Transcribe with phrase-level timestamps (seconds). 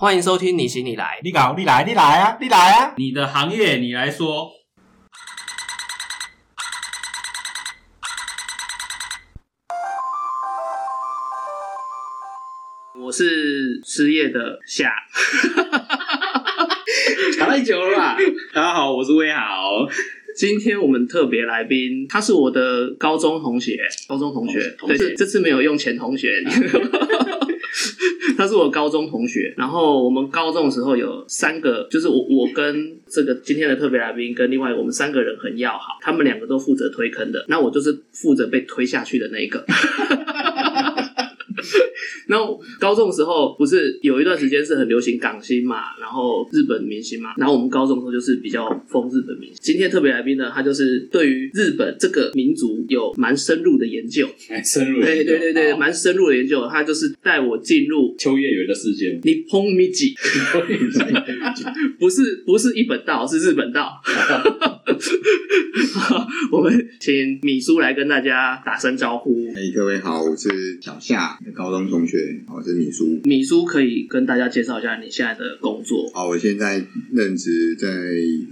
[0.00, 2.94] 欢迎收听你行你来，你搞，你来，你来啊，你来啊！
[2.96, 4.50] 你的行业你来说，
[12.98, 14.90] 我是失业的夏。
[17.36, 18.16] 讲太久了吧？
[18.54, 19.86] 大家好，我是威豪。
[20.34, 23.76] 今天我们特别来宾，他是我的高中同学，
[24.08, 26.42] 高中同学，对，同学这这次没有用前同学，
[28.36, 29.54] 他是我高中同学。
[29.56, 39.64] 然后我们高中的时候有三个，就是我我跟这个今天的特别来宾跟另外我们三个人很要好，他们两个都负责推坑的，那我就是负责被推下去的那一个。
[42.30, 49.56] 然后高中的时候不是有一段时间是很流行港星嘛，然后日本明星嘛，然后我们高中的时候就是比较疯日本明星。
[49.60, 56.66] 今天特别来宾呢，他就是对于日本这个民族有蛮深入的研究，蛮，深入对对对对，蛮深入的研究。
[56.68, 59.18] 他就是带我进入秋叶原的世界。
[59.24, 60.14] 你碰米吉，
[61.98, 64.00] 不是不是一本道，是日本道。
[66.52, 69.48] 我们请米叔来跟大家打声招呼。
[69.54, 72.18] 哎，各位好，我是小夏的高中同学，
[72.52, 73.20] 我是米叔。
[73.24, 76.10] 米叔可以跟大家介绍一下你现在的工作。
[76.12, 77.88] 好，我现在任职在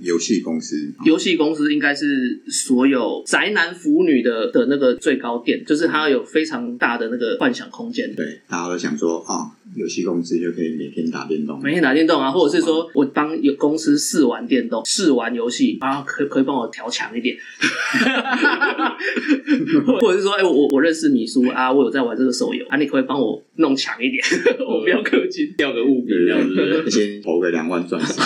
[0.00, 0.77] 游戏公司。
[1.05, 8.14] 游戏公司应该是所有宅男腐女的的那个最高点，就是它有非常大的那个幻想空间。
[8.14, 11.58] 对，大家都想说，哦，游戏公司就可以每天打电动。
[11.62, 17.36] 每天打电动啊，或者是说我帮有公司试玩电动、试玩游戏，啊，可可以帮我调强一点，
[20.00, 24.22] 或者是说，哎、我我认识米叔啊，我有在玩这个手游啊，你可以帮我弄强一点，
[24.66, 25.52] 我不要氪金。
[25.56, 26.54] 掉个物品这样子，
[26.90, 28.18] 先投个两万钻石。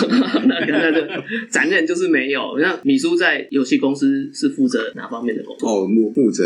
[0.45, 2.57] 那个那个残忍就是没有。
[2.59, 5.69] 那米叔在游戏公司是负责哪方面的工作？
[5.69, 6.43] 哦，负负责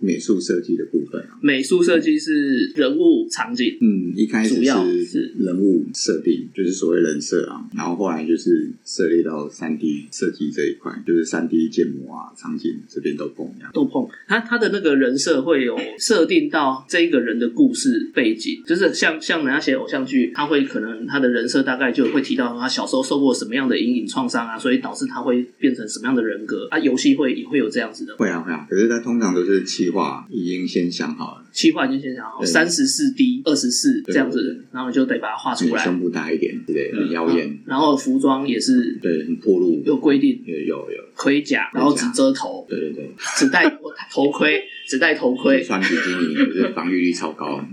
[0.00, 1.38] 美术设计的部分啊。
[1.40, 13.70] 美术设计是人物场景，嗯，一开始主要是是人物设定，就是所谓人设啊，然后后来就是涉猎到三 D 设计这一块，就是三 D 建模啊、场景这边都碰一样。
[13.72, 14.06] 都碰。
[14.28, 26.68] 他他的那个人设会有设定到这一个人的故事背景，就是像像人家写偶像剧，他会可能他的人设大概就会提到他小时候受过什么样的阴影创伤啊，所以导致他会变成什么样的人格。
[26.70, 26.78] 啊。
[26.82, 32.46] 游戏会也会有这样子的会啊会啊，可是他通常都是企划已经先想好了，企划已经先想好，对。
[32.46, 35.82] 三十四 D、二十四这样子对对，然后你就得把它画出来。
[35.84, 43.64] 胸部大一点之类的，很妖艳，然后服装也是对，很破路，有规定，有有有，盔甲，然后只遮头，对对对，只戴
[44.10, 45.62] 头盔，只戴头盔。
[45.62, 47.64] 穿比基尼就是防御力超高，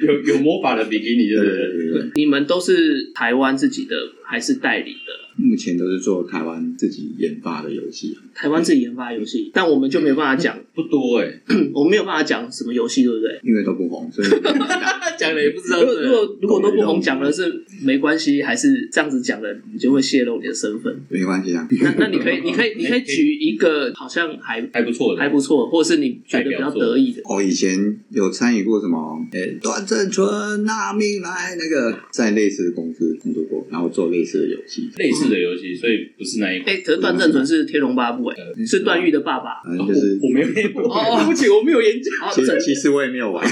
[0.00, 5.26] 有有魔法的比基尼，就是对对对，你们都是台湾自己的还是代理的？
[5.38, 11.40] 目前都是做台湾自己研发的游戏，台湾自己研发的游戏，但我们就没有办法讲，不多哎。
[11.72, 13.40] 我们没有办法讲什么游戏，对不对？
[13.42, 14.28] 因为都不红，所以
[15.18, 20.94] 讲了也不知道如果如果如果都不红，讲的是没关系，还是这样子讲的，你就会泄露你的身份。
[21.08, 21.66] 没关系啊。
[21.70, 27.22] 那那 你可以，你可以，你可以举一个好像还还不错的，还不错，或者是你觉得比较得意的。
[27.24, 36.74] 我以前有参与过什么，诶，段正淳拿命来那个，在类似的公司工作过，然后做类似的游戏，类似的游戏，所以不是那一款。
[36.76, 39.60] 哎，可是段正淳是《天龙八部》哎，是段誉的爸爸。
[39.64, 40.46] 反正就是我没有，
[40.88, 42.10] 哦对不起，我没有研究。
[42.22, 43.50] 啊，其实我也没有玩，啊，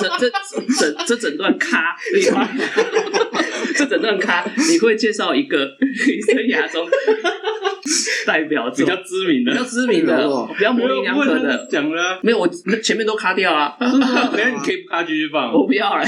[0.00, 0.30] 这这
[0.78, 2.22] 整这整段咖，你
[3.76, 6.86] 这整段咖，你会介绍一个 你生涯中
[8.26, 11.66] 代表比较知名的比较，知名的哦，比较模棱两可的。
[11.70, 12.48] 讲了啊，没有，我
[12.82, 13.90] 前面都卡掉啊， 等
[14.40, 15.52] 下你可以不卡继续放。
[15.52, 16.04] 我不要了。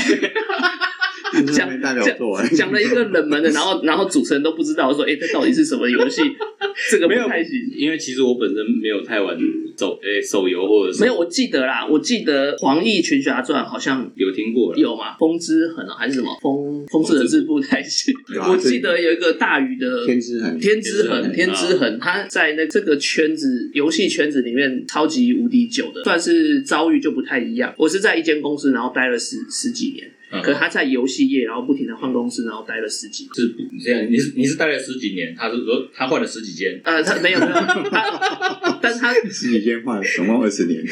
[1.52, 2.48] 讲没代表作哎。
[2.48, 6.22] 讲了一个冷门的，然后然后主持人都不知道，说哎，这到底是什么游戏？
[6.90, 7.52] 这个不没有太行。
[7.76, 9.36] 因为其实我本身没有太玩
[9.78, 18.14] 手诶手游或者是没有，我记得啦，我记得《黄奕群侠传》好像有听过，有嘛，风之痕啊，还是什么风风之痕是不太行。
[18.48, 27.74] 我记得有一个大鱼的天之痕，天之痕，天之痕，他在那这个圈子游戏圈子里面超级无敌久的，算是遭遇就不太一样。
[27.78, 33.34] 我是在一间公司，然后待了十十几年，嗯可他在游戏业，然后不停的换公司，然后待了十几年。
[33.34, 37.52] 是这样，你是你是待了十几年，他是说他换了十几间，呃，他没有没有，
[37.90, 40.82] 他 但他十几间换，总共二十年。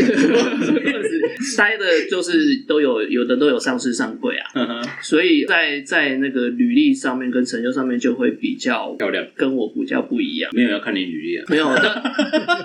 [1.56, 4.37] 待的就是都有有的都有上市上柜啊，
[5.02, 10.50] 所以在在那个履历上面跟成就上面就会比较漂亮，跟我比较不一样。
[10.54, 11.68] 没有要看你履历啊，没有，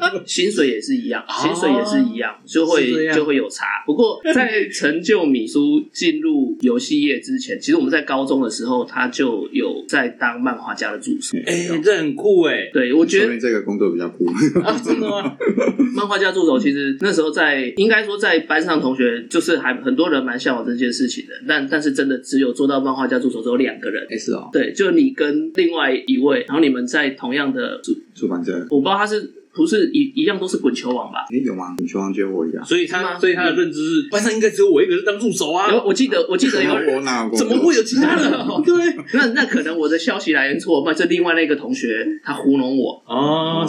[0.01, 3.65] 但薪水也是一样， 薪水也是一样，就会就会有差。
[3.85, 11.37] 不过在成就米叔进入游戏业之前，其实我们在高中的时候，他就有在当漫画家的助手。
[11.45, 12.69] 哎，这很酷哎！
[12.73, 14.25] 对，我觉得这个工作比较酷。
[14.61, 15.37] 啊，真的吗？
[15.95, 24.07] 漫画家助手其实那时候在，应该说在班上同学就是还很多人蛮向往这件事情的，但但是真的只有做到漫画家助手只有两个人。
[24.09, 27.81] 哎，是哦，对，就你跟另外一位，然后你们在同样的，
[28.15, 31.19] 出版社，我不知道他是不是一一样都是滚球王吧？
[31.31, 31.75] 哎，有吗？
[31.77, 32.65] 滚球王就我一样。
[32.65, 35.77] 所以他，所以他的认知是班上应该只有我一个人当助手啊然。
[35.77, 37.29] 后我记得 我记得有我哪？
[37.35, 38.31] 怎么会有其他人？
[38.65, 43.03] 对，那那可能我的消息来源错，不然是另外那个同学他糊弄我。
[43.05, 43.67] 哦，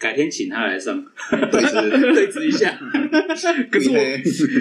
[0.00, 0.96] 改天请他来上
[1.30, 2.76] 对峙一下。
[3.70, 3.96] 可是我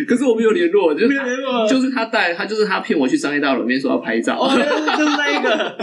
[0.07, 4.37] 可是我没有联络，就是他没有联络就是他带他就是他骗我去商业大楼里面说要拍照。
[4.39, 5.75] 哦，就是那一个，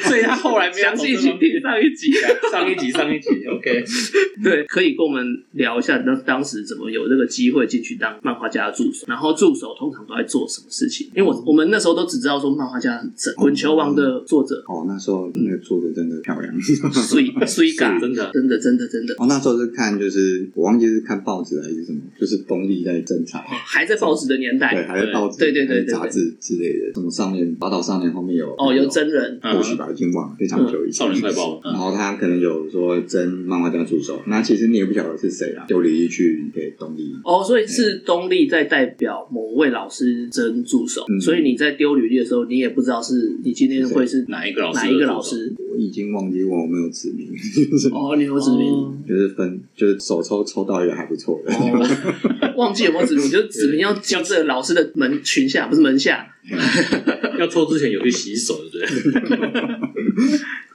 [0.00, 2.12] 所以他后来没有详细请听上一集。
[2.52, 3.84] 上一集，上一集，OK。
[4.42, 9.04] 对，可以跟我们聊一下，当当时怎么有这个机会进去当漫画家的助手？
[9.08, 11.08] 然后助手通常都在做什么事情？
[11.14, 14.62] 因为我我们那时候都只知道说漫画家很正，《滚球王》的作者。
[14.68, 16.60] 哦，那时候那个作者真的漂亮。
[16.60, 18.30] 水水感，真的。
[18.32, 24.72] 真的真的真的，哦，那时候是看，就是我忘记是看报纸还是什么，就是东立在征才，还在报纸的年代。
[24.74, 31.06] 对，代，还在报纸、对对对杂志之类的，什么上面宝岛少年后面有哦，有真人，嗯或许吧，已经忘了，非常久以前。
[31.06, 37.14] 少年快报，然后他可能有说真漫画家助手，那其实你也不晓得是谁啊，丢履历去给东立。
[37.24, 44.78] 哦，所以是东立在代表某位老师征助手，嗯所以你在丢履历的时候，你也不知道是你今天会是哪一个老师？
[44.78, 45.20] 哪一个老？
[45.22, 45.54] 师。
[45.58, 47.28] 我已经忘记我有没有指名，
[47.92, 48.72] 哦，你有指名。
[48.72, 51.52] 哦就是分，就是手抽抽到一个还不错的。
[51.54, 56.26] 哦， 忘记有没有指名，我就指名要叫这老师的门群下，不是门下，
[57.38, 59.20] 要抽之前有去洗手，对不对？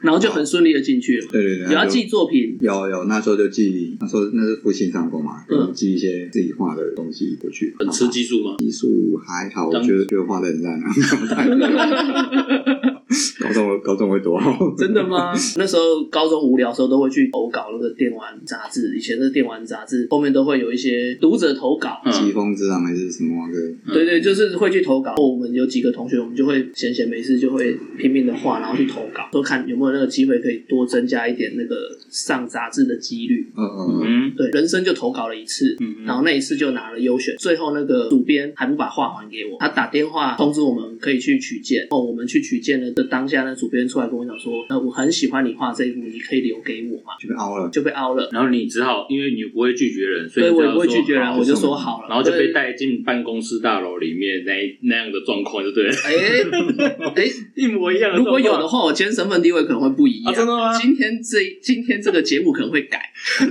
[0.04, 1.28] 然后就很顺利的进去了。
[1.32, 7.74] 对对对，有要寄作品，有有，那时候就寄，那时候那是复兴上工嘛，嗯就寄一些自己画的东西过去。
[7.80, 8.58] 很吃技术吗？
[8.60, 10.86] 技术还好，我觉得觉得画的很烂啊。
[13.54, 14.58] 高中高中会多好？
[14.78, 15.34] 真的吗？
[15.58, 22.02] 那时候高中无聊的时候都会去投稿那个电玩杂志，以前的电玩杂志后面都会有一些读者投稿。
[22.06, 23.60] 嗯疾风之狼还是什么那个？
[23.60, 25.14] 嗯对对，就是会去投稿。
[25.18, 31.76] 我们有几个同学，我们就会闲闲没事就会拼命的画，然后去投稿，说看有没有那个机会可以多增加一点那个
[32.10, 33.52] 上杂志的几率。
[33.56, 37.36] 嗯嗯嗯对，人生就投稿了一次，嗯然后那一次就拿了优选。
[37.38, 41.88] 最后那个主编还不把画还给我，他打电话通知我们可以去取件。
[41.90, 47.14] 哦，我们去取件了的当下，那主编出来跟我讲说，呃，我很喜欢你画这一幅，你可以留给我嘛？
[47.20, 47.70] 就被凹了。
[47.70, 48.30] 就被凹了。
[48.32, 52.54] 然后你只好，因为你不会拒绝人，所以我也不会拒绝人，我就说好了，然后就被。
[52.54, 54.54] 带进办公室大楼里面那
[54.84, 56.14] 那样的状况，就对了， 哎
[57.16, 57.26] 哎，
[57.56, 58.24] 一模一样的如。
[58.26, 60.32] 果有的话，我今天身份地位可能会不一样。
[60.32, 63.02] 啊真的吗今天这今天这个节目可能会改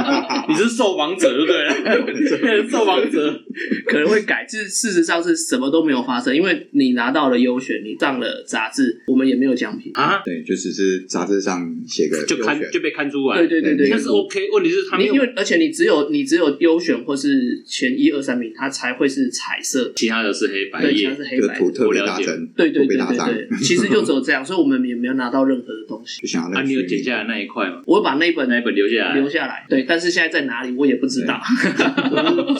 [0.48, 3.40] 你是受访者，就对，受访者。
[3.86, 4.44] 可能会改。
[4.50, 9.90] 就是事实上是什么都没有发生，因为你拿到了优选，你上了杂志，我们也没有奖品。
[9.94, 14.50] 啊，对，就只是杂志上写个就看就被看出来，对对对对，那是 OK。
[14.52, 21.46] 问题是他们因为而且你只有你只有优选或是前一二三名，它才会是彩色，其他的是黑白对，其他是黑白。
[21.48, 21.54] 的。
[21.54, 22.26] 就图特别我了解。
[22.26, 22.96] 大成，对对对。
[22.96, 26.20] 对对，其实就只有这样，所以我们也没有拿到任何的东西。
[26.22, 27.82] 就想要那你有剪下来那一块吗？
[27.86, 31.40] 我会把那一本那一本留下来，留下来，对，但是现在在哪里我也不知道。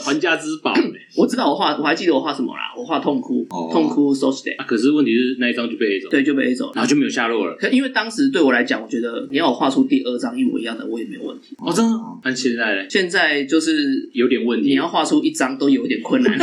[0.02, 0.72] 传 家之宝。
[0.72, 0.80] 欸
[1.16, 3.68] 我知道我画，我还记得我画什么啦，我画痛哭，哦。
[3.72, 4.64] 痛哭 so sad，啊。
[4.64, 6.72] 可是问题是那一张就被黑走，对，就被走。
[6.74, 7.56] 然后就没有下落了。
[7.56, 11.56] 可因为当时对我来讲，我觉得你要我画出第二张一模一样的，我也没有问题。
[11.58, 11.98] 哦，真的？
[12.24, 12.86] 那现在呢？
[12.88, 14.68] 现在就是有点问题。
[14.70, 16.38] 你要画出一张都有点困难，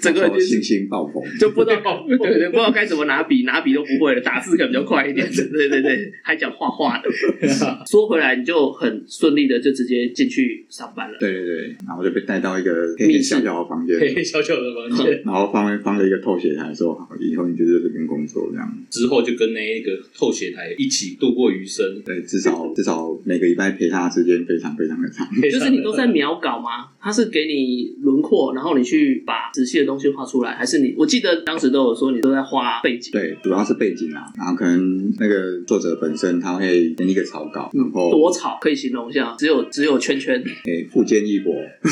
[0.00, 1.22] 整个人就是信心爆棚。
[1.38, 5.28] 就不知道，对对，不知道该怎么拿笔，拿笔都不会了，打字可能比较快一点。
[5.32, 7.08] 对对对，还讲画画的。
[7.90, 11.16] 说回来，你就很顺利的就直接进去上班了。
[11.18, 18.78] 对对对，然后就被带到一个黑黑小小的房间，黑 黑小小的房间，然后放放了一个透写台，说好，以后你就在这边工作这样。
[18.90, 22.00] 之后就跟那一个透写台一起度过余生。
[22.04, 25.28] 对，至少至少每个礼拜陪他的时间非常非常的长。
[25.50, 26.88] 就是你都在描稿吗？
[27.00, 30.94] 他是给你轮廓，然后你去把仔细的东西画出来，还是你？
[30.96, 41.52] 我记得当时都有说你都在画背景，对，主要是背景啊，然后可能那个作者本身他会给你一个草稿，然后多草可以形容一下，只有只有圈圈， 诶富坚义博，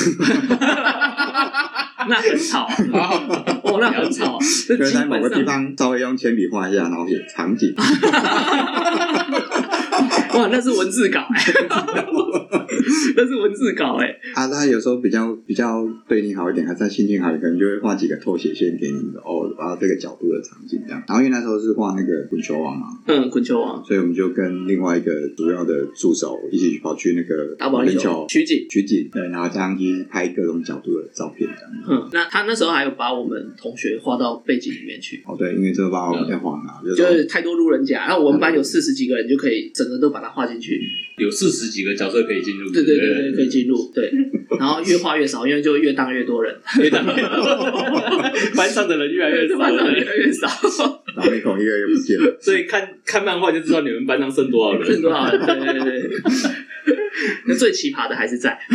[2.09, 2.65] 那很吵，
[3.63, 7.75] 哦，那很吵，这基可能在某个地方稍微用铅笔画一下，然后写场景，
[10.35, 11.43] 哇，那是文字稿哎、
[13.17, 21.03] 那是文字稿哎、啊，他有时候比较比较对你好一点，他在心情好一点，可能就会画几个透写线给你哦，然后这个角度的场景这样。
[21.09, 28.67] 然后因为那时候是画那个滚球王嘛，嗯，滚球王所以我们就跟另外一个主要的助手一起跑去那个打保龄球球取景。
[28.69, 31.71] 取景，对，然后这样去拍各种角度的照片这样。
[31.89, 40.81] 嗯，那他那时候还有把我们同学画到背景里面去，哦，对，因为这个把我们在画嘛，就就是是太多路人甲，然后我们班有四十几个人，就可以整个都把它画进去。
[41.17, 43.77] 有四十几个角色可以进入，对对对对，可以进入。
[43.95, 44.11] 对，
[44.59, 47.23] 然后越画越少，因为就越当越多人，越当越
[48.57, 50.49] 班上的人越来越少班上人越，来越少，
[51.17, 52.37] 然后面孔一个也不见了。
[52.41, 55.03] 所以看看漫画就知道你们班上剩多少人剩。
[55.03, 55.41] 多少人？
[55.41, 56.21] 对对对对。
[57.47, 58.59] 那最奇葩的还是在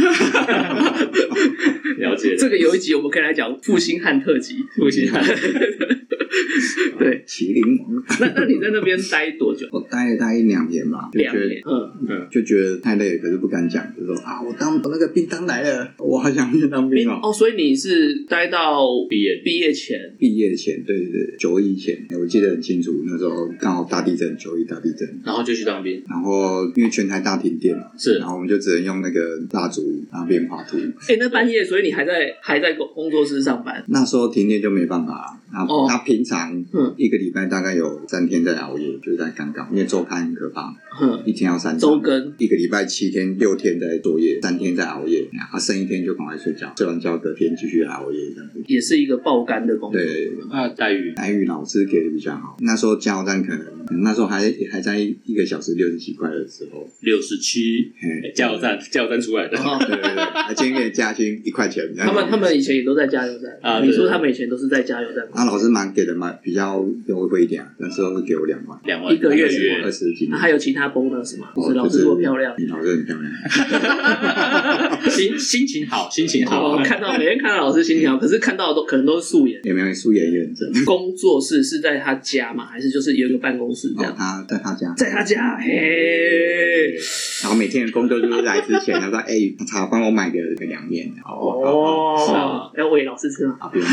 [1.98, 4.58] 了解，这个有一集，我们可以来讲负心汉特辑。
[4.76, 5.24] 负心汉，
[7.00, 9.66] 对，麒麟王，那那你在那边待多久？
[9.72, 11.62] 我待了大概一两年吧，两年。
[11.66, 17.20] 嗯，就觉得太累了，可是不敢讲，就说啊，我当我那个兵当来了，我好想去当兵哦。
[17.24, 30.78] 哦，所以你是待到毕业毕业前，毕业前，对对对，九一前，我记得很清楚，那时候刚好大地震，九一大地震，然后就去当兵，然后因为全台大停电嘛，是然后我们就只能用那个蜡烛然后边画图。
[31.10, 33.84] 哎，那半夜，所以你还在还在工工作室上班？
[33.88, 42.00] 那时候停电就没办法了，那哦那平常嗯一个礼拜大概有三天在熬夜，就是在赶稿，因为周刊很可怕，嗯，一天要三周。
[42.00, 42.34] 更。
[42.38, 48.62] 一个礼拜七天，六天在作业，三天在熬夜，啊，剩一天就赶快睡觉，睡完觉隔天继续来熬夜这样子。
[48.68, 50.00] 也是一个爆肝的工作。
[50.00, 52.56] 对，那待遇待遇老师给的比较好。
[52.62, 61.84] 那时候加油站可能那时候还还在一个小时六十几块的时候，六十七，嘿，加油站加油站出来的，哦对对对，还今天给加薪一块钱。
[61.98, 69.46] 他们他们以前也都在加油站啊你说他们以前都是在加油站，那老师蛮给的蛮比较优惠一点啊，那时候是给我两万，两万一个月
[69.84, 70.32] 二十几年。
[70.32, 71.50] 那还有其他 bonus 吗？
[71.56, 72.54] 哦是老师多漂亮。
[72.58, 73.32] 你老师很漂亮。
[75.10, 79.60] 心心情好，心情好哦，，看到每天看到老师心情好，可是看到的都可能都是素颜。
[79.64, 80.86] 有没有素颜也很正？
[80.86, 82.68] 工作室是在他家嘛？
[82.68, 84.16] 还是就是有一个办公室这哦样，？
[84.16, 86.94] 他在他家，在他家，嘿，
[87.42, 89.34] 然后每天的工作就是来之前，他说：“哎，
[89.68, 93.58] 他帮我买个凉面。”哦，要喂老师吃吗？
[93.60, 93.88] 好，不用。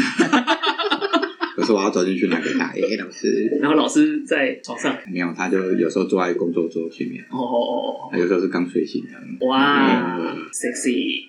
[1.55, 9.11] 可是我要走进去拿给他，哎，老师，然后老师在床上，没有，他就有时候坐在工作桌前面，哦哦哦他有时候是刚睡醒的。
[9.13, 11.27] 哦，哇，sexy，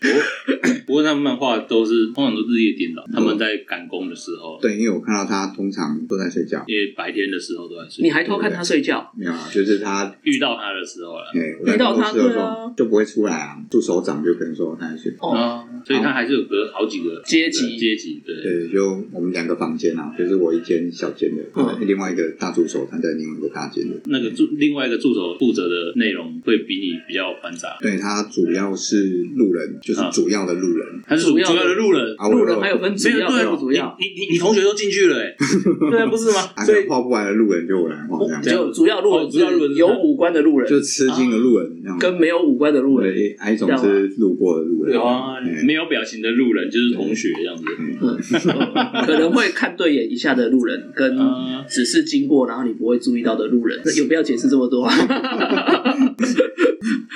[0.86, 9.12] 不过 他们漫画都是通常都日夜颠倒，他们在赶工的时候，对，因为我看到他通常都在睡觉，因为白天的时候都在睡你，还偷看他睡觉？
[9.18, 15.12] 没有啊，就是他，遇到他的时候了，对，遇到他的时候就不会出来啊，助手长就可能说他在睡。
[15.20, 17.74] 哦，啊，所以他还是有隔好几个阶级。
[17.78, 21.88] 阶级，对，对，就我们两个房间啊，就是我一间小间的，嗯。
[21.88, 23.96] 另外一个大助手他在另外一个大间的。
[24.06, 30.10] 那个助另外一个助手负责的内容会比你比较繁杂，对他主要是路人，就是啊。
[30.12, 30.88] 主要的路人。
[31.08, 32.16] 他是主主要的要的路人。
[32.18, 35.36] 啊，路人还有分主要不主要，你你你你同学都进去了哎，
[35.92, 36.40] 对啊，不是吗？
[36.56, 41.70] 啊所以画不完的路人就我来画就主要路人哦主要路人有五官的路人，就吃惊的路人。
[42.00, 45.00] 跟没有五官的路人，还有一种是路过的路人。
[45.00, 45.64] 啊，哎。
[45.64, 47.64] 没有表情的路人就是同学这样子，
[48.02, 54.88] 嗯，可能会看对眼一下的路人，跟啊只是经过然后你不会注意到的路人，那有必要解释这么多？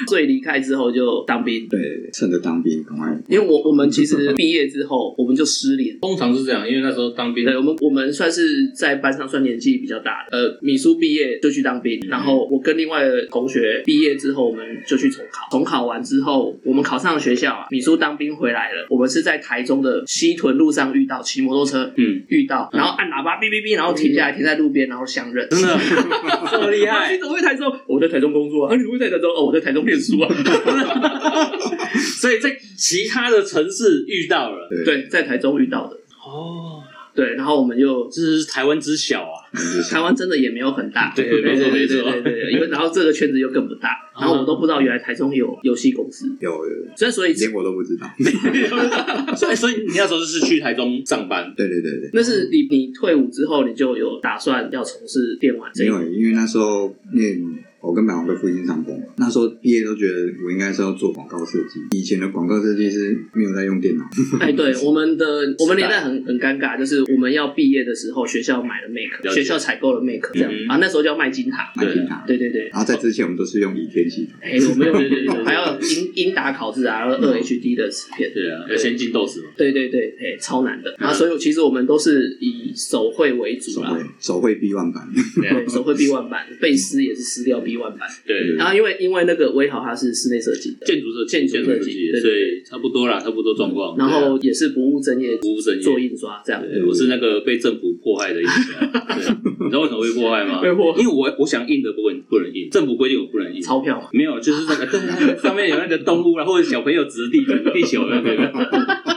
[0.07, 1.79] 所以离开之后就当兵，对，
[2.13, 3.07] 趁着当兵赶快。
[3.27, 5.99] 因为我我们其实毕业之后我们就失联。
[5.99, 10.37] 通常是这样，因为那时候当兵对，我们我们算是在班上算年纪比较大的。
[10.37, 15.47] 呃，米叔毕业就去当兵，然后我跟另外的同学毕业之后，我们就去重考。
[15.51, 18.87] 重考完之后，我们考上了学校啊，米叔当兵回来了。
[18.89, 25.47] 我们是在台中的西屯路上遇到，骑摩托车，嗯，遇到，然后按喇叭哔哔哔，然后停下来，停在路边，然后相认。
[25.49, 25.67] 真的
[26.51, 27.65] 这么厉啊害你，怎么会台中？
[27.87, 28.73] 我在台中工作啊。
[28.73, 29.29] 啊，你会在台中？
[29.29, 30.29] 哦，我在台中念书啊。
[32.21, 35.97] 所以在其他的城市遇到了，对，在台中遇到的。
[36.25, 36.76] 哦，
[37.17, 39.41] 对，然后我们就这是台湾之小啊，
[39.89, 48.07] 台湾真的也没有很大，对对对对对没错没错对对对，因为 然后这个圈子又更不大，然后我都不知道原来台中有游戏公司，有，有所以所以连我都不知道。
[49.35, 57.41] 所以所以你那时候是去台中上班，对对对对，那是你你退伍之后你就有打算要从事电玩这一块，因为因为那时候念
[57.81, 60.13] 我跟白黄都复兴上工嘛，那时候毕业都觉得
[60.45, 61.79] 我应该是要做广告设计。
[61.97, 64.03] 以前的广告设计是没有在用电脑，
[64.41, 65.25] 哎，对，我们的
[65.59, 72.23] 我们年代很很尴尬，就是我们要毕业的时候，学校买了 Make，学校采购了 Make 这样嗯啊，那时候叫麦金塔，麦金塔。
[72.27, 72.67] 对对对。
[72.69, 80.93] 然后在之前我们都是用倚天系统，哎，我们有对对对， 还要英英达考试啊，然后二 HD 的磁片，对啊，要先进 DOS 嘛，对对对，哎，超难的。
[80.99, 83.89] 然后所以其实我们都是以手绘为主啦。
[83.89, 88.07] 手绘，手绘 B 万版，对手绘 B 万版，背诗也是撕掉 B 一万版。
[88.25, 93.97] 对，然后因为因为那个威豪它是室内设计的，建筑设计建筑设计所以差不多啦，差不多状况。
[93.97, 96.61] 然后也是不务正业，不务正业做印刷这样。
[96.61, 98.79] 对，我是那个被政府迫害的印刷。
[98.87, 100.61] 对，你知道为什么会迫害吗？
[100.63, 103.61] 被迫害因为我我想印的不能不能印，政府规定我不能印。
[103.61, 109.16] 钞票嘛，没有，就是那个，上面有那个动物啊，或者小朋友指地地球那个。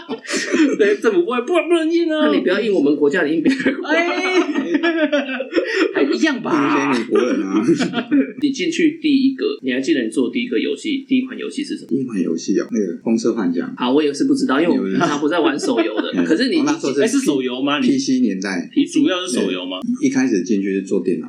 [0.78, 2.26] 对， 政府不会不不能印啊！
[2.28, 3.86] 那你不要印我们国家的印别人国。
[3.86, 4.40] 哎，
[5.94, 6.94] 还一样那吧？
[6.94, 7.62] 些美国人啊，
[8.42, 11.88] 你进去第一个，你还记得你做第一个游戏，第一款游戏是什么？
[11.88, 16.10] 第一款游戏哦，那个《风车幻想好，我也是不知道，因为我平常不在玩手游的。
[16.14, 19.78] 嗯可是你哦那时候哎，是手游吗？》你 PC 年代，你主要是手游吗？
[20.02, 21.26] 一开始进去是做电脑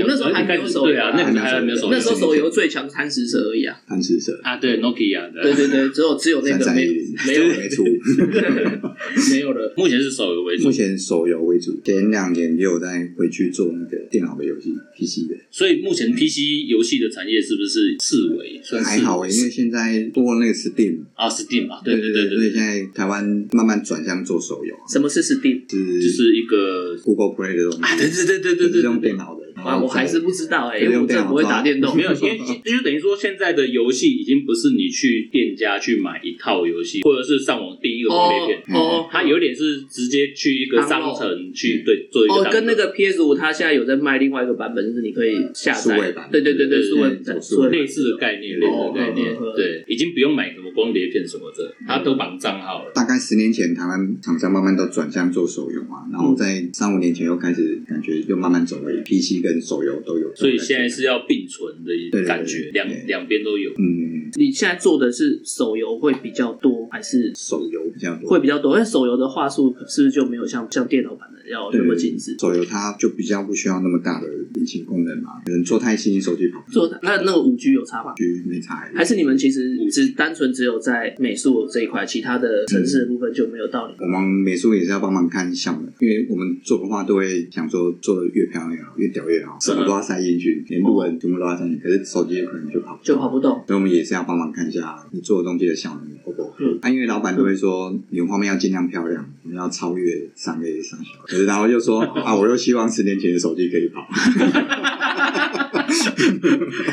[0.00, 1.92] 我那时候还没有手游对啊，那个时候还没有手游。
[1.92, 3.76] 那时候手游最强贪食蛇而已啊。
[3.86, 5.42] 贪食蛇啊，对，Nokia 的。
[5.42, 6.86] 对对对，只有只有那个没
[7.26, 7.84] 没有没出。
[9.30, 9.72] 没有了。
[9.76, 15.36] 目前是手游为主目，前手游为主，前两年也有在回去做那个电脑的游戏，PC 的。
[15.50, 29.41] 所以目前 PC 游戏的产业是不是四维算是还好诶，因为现在多那个 Steam，啊 Steam 嘛，对对对对对，所以现在台湾慢慢转向做手游，什么是 Steam 是就是一个 Google Play 的东西，啊，对对对对对对是用对对电脑的。
[29.62, 29.78] 啊？
[29.78, 31.96] 我还是不知道哎，因为我真的不会打电动。
[31.96, 38.76] 没有，因为就等于说现在的游戏已经不是你去店家去买一套游戏，或者是上网订一个光碟片。
[38.76, 52.92] 哦，它有点是直接去一个商城去对做一个哦，跟那个 PS 五，它现在有在卖另外一个版本，就是你可以下载数位版对对对对，数位对数位版类似的概念，类似的概念对，已经不用买什么光碟片什么的，它都绑账号了。
[52.94, 60.34] 大概十年前，台湾厂商慢慢都转向做手游嘛，然后在三五年前又开始感觉又慢慢走回 PC 跟手游都有。
[60.34, 63.70] 所以现在是要并存的对对感觉，两两边都有。
[63.72, 68.74] 嗯，你现在做的是手游会比较多，还是手游比较多，会比较多？
[68.74, 72.36] 因为手游的话术是不是就没有像像电脑版的要那么精致？
[72.38, 78.82] 手游它就比较不需要那么大的引擎功能嘛，可能做太细，手机跑不做那那个五 G 有差吗？？G 没差。
[78.94, 83.94] 还是你们其实只单纯只有在美术这一块，其他的城市的部分就没有道理？
[84.00, 91.82] 我们美术也是要帮忙看项目，因为我们做的话都会想说做的越漂亮越好，越屌越好，什么都要塞进去，连路人全部都要塞进去。
[91.82, 93.62] 可是手机可能就跑就跑不动。
[93.66, 96.42] 所以我们也是要帮忙看一下你做的东西的效能不？
[96.58, 104.06] 嗯啊，因为老板都会说你的画面要尽量漂亮，我们要超越三 A 三小，可是然后又说啊，我又希望十年前的手机可以跑，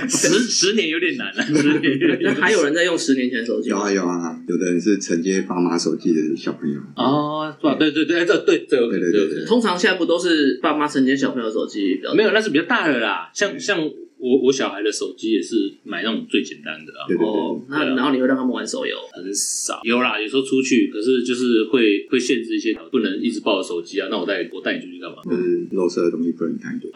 [0.08, 3.78] 十十年有点难了，十年那还有人在用十年前手机有？
[3.78, 7.76] 啊有啊，有的人是承接爸妈手机的小朋友，哦，是吧？
[7.76, 13.30] 对对对，这对这有可能对对对这有可能通常现在不都是爸妈承接小朋友手机比较没有，那是比较大的啦。
[13.34, 13.80] 像像
[14.20, 18.96] 我我小孩的手机也是买那种最简单的啊，哦对，，那然后你会让他们玩手游？
[19.14, 20.20] 很少有啦。
[20.20, 24.08] 有时候出去，可是就是会会限制一些，不能一直抱着手机啊。
[24.12, 25.18] 那我带我带你出去干嘛？
[25.24, 26.92] 就是肉色的东西不能太多。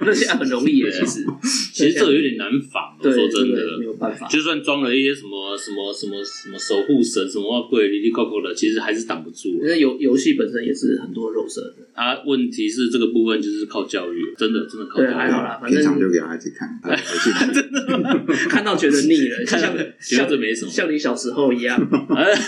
[0.00, 1.26] 那现在很容易耶，对啊其实
[1.74, 2.96] 其实这个有点难防。
[3.02, 4.26] 对，说真的没，有办法。
[4.28, 9.48] 就算装了一些什么什么什么什么守护神什么贵里里扣扣的，其实还是挡不住。
[9.60, 15.14] 因为游游戏本身也是很多肉色的，啊，问题是这个部分就是靠教育，真的真的靠教对，育。
[15.14, 16.68] 还好啦，反平常就给孩子看。
[18.48, 20.70] 看到觉得腻了， 像看觉得像这没什么。
[20.70, 21.76] 像你小时候一样。
[22.14, 22.24] 哎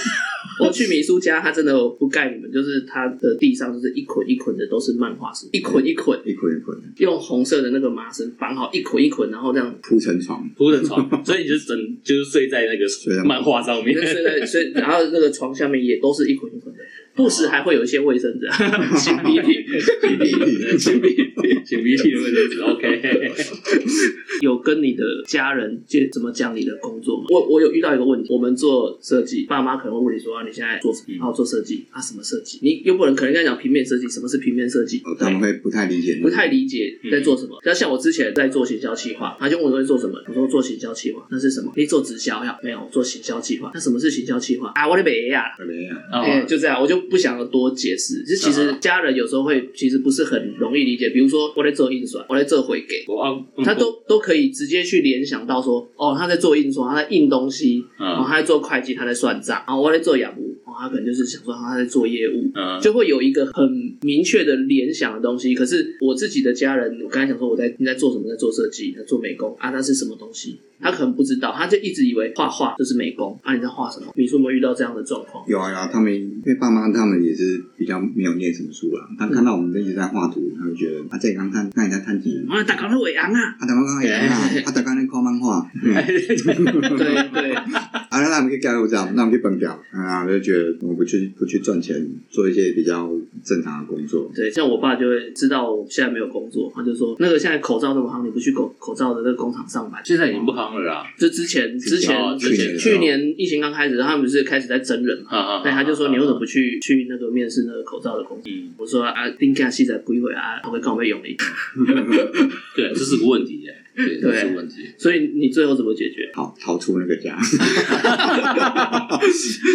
[0.60, 14.02] 我去米叔家，他真的不盖你们，就是他的地上就是一捆一捆的都是漫画书，一捆一捆，一捆一捆用红色的那个麻绳绑好，一捆一捆，然后这样铺成床，铺成床，所以你就整就是睡在那个漫画上面就。
[14.02, 16.80] 睡在睡，然后那个床下面也都是一捆一捆的，
[17.14, 21.22] 不时还会有一些卫生纸， 擤鼻涕，擤鼻涕，擤鼻涕。
[21.64, 23.32] 擤鼻涕的卫生纸，OK。
[24.42, 27.26] 有跟你的家人就怎么讲你的工作吗？
[27.30, 31.04] 我我有遇到一个问题，我们做设计，爸妈可能会问你说、啊、你现在做什么？
[31.08, 32.58] 嗯然后做设计啊，什么设计？
[32.62, 34.98] 你又不能可能跟他讲平面设计，什么是平面设计？
[35.04, 37.60] 哦他们会不太理解，不太理解在做什么。
[37.64, 41.72] 那、像我之前在做行销企划，他就问我在做什么，我说做行销企划，那是什么？
[41.76, 42.56] 你做直销呀？
[42.62, 43.70] 没有，做行销企划。
[43.74, 44.88] 那什么是行销企划啊？
[44.88, 45.44] 我的美呀。
[45.66, 45.94] 没有。
[46.10, 48.24] 哎、哦，就这样，我就不想要多解释。
[48.24, 51.10] 就其实家人有时候会，其实不是很容易理解。
[51.10, 53.30] 比如说，我在做印刷，我在做回给，我啊，
[53.64, 63.64] 他都都可以直接去联想到说，哦，他在做印刷，他在印东西，哦，嗯他在做会计，他在算账，哦，我在做养务，哦，他可能就是想说他在做业务，嗯，就会有一个很
[64.02, 65.54] 明确的联想的东西。
[65.54, 70.58] 可是我自己的家人，我刚才想说我在你在做什么，在做设计，在做美工啊，那是什么东西？
[70.80, 74.12] 他可能不知道，他就一直以为画画就是美工啊，你在画什么？
[74.16, 75.44] 你说有没有遇到这样的状况？
[75.48, 87.64] 有啊有啊，他们因为爸妈他们也是比较没有念什么书啦，他看到我们一直在画图，他就觉得啊，这刚看那你在看几，啊，大港的伟昂啊，啊，台湾刚伟昂啊， 啊，台湾在看漫画，嗯对对，啊，
[88.10, 91.96] 那我们可以盖入这样，那我们去崩掉啊，就觉得我不去不去赚钱，
[92.30, 93.10] 做一些比较
[93.42, 94.30] 正常的工作。
[94.34, 100.00] 对，像我爸就会知道我现在没有工作，他就说那个现在口罩那么夯，你不去口口罩的那个工厂上班？
[100.04, 101.04] 现在已经不夯了啦。
[101.18, 105.62] 就之前之前哦之前去年疫情刚开始，他们不是开始在真人嘛？
[105.62, 108.50] 对，他就说你为什么不去去那个面试那个口罩的工司？
[108.50, 111.36] 嗯，我说啊，定价细在归回啊，他会跟我们用力。
[112.74, 114.74] 对，这是个问题耶，对，这对是个问题。
[114.98, 116.28] 所以你最后怎么解决？
[116.34, 117.38] 好逃出那个家，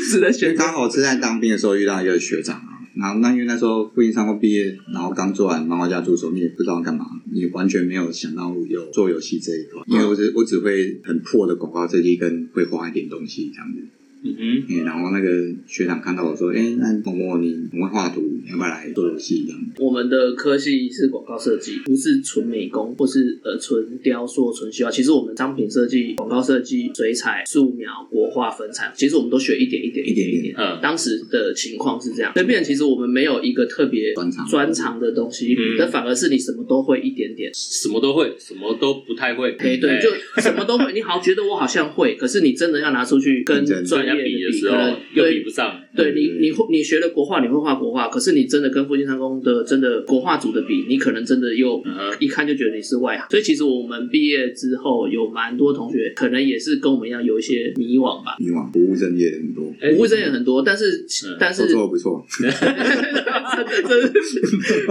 [0.09, 13.79] 是在选刚好是在当兵的时候遇到一个学长啊，然后那因为那时候复印上过毕业，然后刚做完漫画家助手，你也不知道干嘛，你完全没有想到有做游戏这一块，因为我只我只会很破的广告设计跟会画一点东西这样子。
[14.23, 14.35] 嗯
[14.67, 15.27] 哼，欸然后那个
[15.67, 24.89] 学长看到我说：“哎、那某某你很会画图，你要不要来做游戏？”这样我们的科系是广告设计，不是纯美工或是呃纯雕塑、纯需要。
[24.89, 30.55] 其实我们商品设计、广告设计、水彩、素描、国画、粉彩，其实我们都学一点一点、一点一点。
[30.57, 37.51] 嗯当时的情况是这样，所以变其实我们没有一个特别专长专长的东西嗯，但反而是你什么都会一点点。
[37.53, 39.51] 什么都会，什么都不太会。
[39.59, 40.09] 哎，对，就
[40.41, 40.93] 什么都会。
[40.93, 45.81] 你好，觉得我好像会，可是你真的要拿出去跟专业比的时候又比不上。
[45.97, 51.83] 对你，你会你学了国画，你会画国画，可是你真的跟复兴三公的真的国画组的比，你可能真的又
[52.19, 53.27] 一看就觉得你是外行。
[53.29, 58.35] 所以其实我们毕业之后，有蛮多同学可能也是跟我们一样有一些迷惘吧。
[58.39, 64.11] 迷惘不务正业的很多，哎不务正业很多，但是嗯但是不错不错， 这是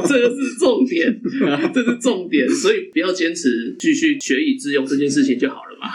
[0.09, 1.21] 这个是重点，
[1.73, 5.87] 这是重点，所以不要坚持继续学以致用这件事情就好了嘛。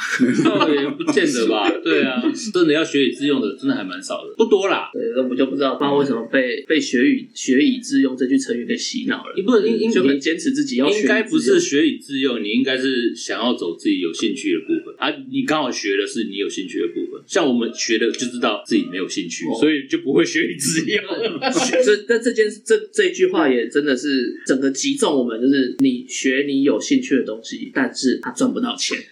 [0.43, 2.21] 倒 也不见得吧，对啊，
[2.53, 4.89] 真的要学以致用的，真的还蛮少的，不多啦。
[5.01, 9.33] 对，那我就不知道，不知道为什么被被学以学以致用这句成语给洗脑了。
[9.35, 15.09] 你不能应应就很坚持自己要应该不是学以致用，你应该是想要走自己有兴趣的部分啊。
[15.31, 21.03] 你刚好学的是你有兴趣的部分，像我们学的就知道自己没有兴趣，哦所以就不会学以致用。
[21.83, 28.95] 这但这件这这一句话也真的是整个击中我们，就是你学你有兴趣的东西，但是他赚不到钱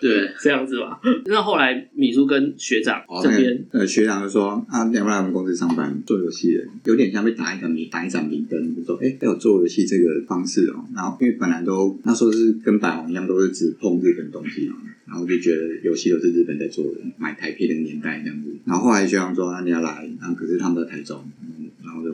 [0.00, 0.98] 对，这样子吧。
[1.26, 10.84] 那后来米叔跟学长这边呃学长就说啊，要不要来我们公司上班做游戏的，有点像被打一个名打一盏明灯，就说哎，要有做游戏这个方式哦。
[10.94, 14.74] 然后因为本来都那时候是跟百红一样，都是只碰日本东西哦。
[15.06, 18.50] 然后就觉得游戏都是日本在做的，买台片的年代这样子。
[18.64, 21.24] 然后后来学长说啊，你要来，然后可是他们在台中，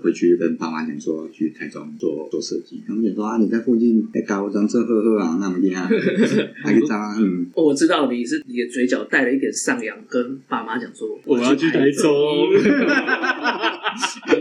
[0.06, 2.80] 回去跟爸妈讲说去台中做做设计。
[2.86, 5.82] 他们就说啊，你在附近在搞张这呵呵啊，那么厉害，
[6.62, 7.50] 还可以这样嗯。
[7.54, 12.06] 哦我知道你是你的嘴角带了一点上扬，跟爸妈讲说我要去台中。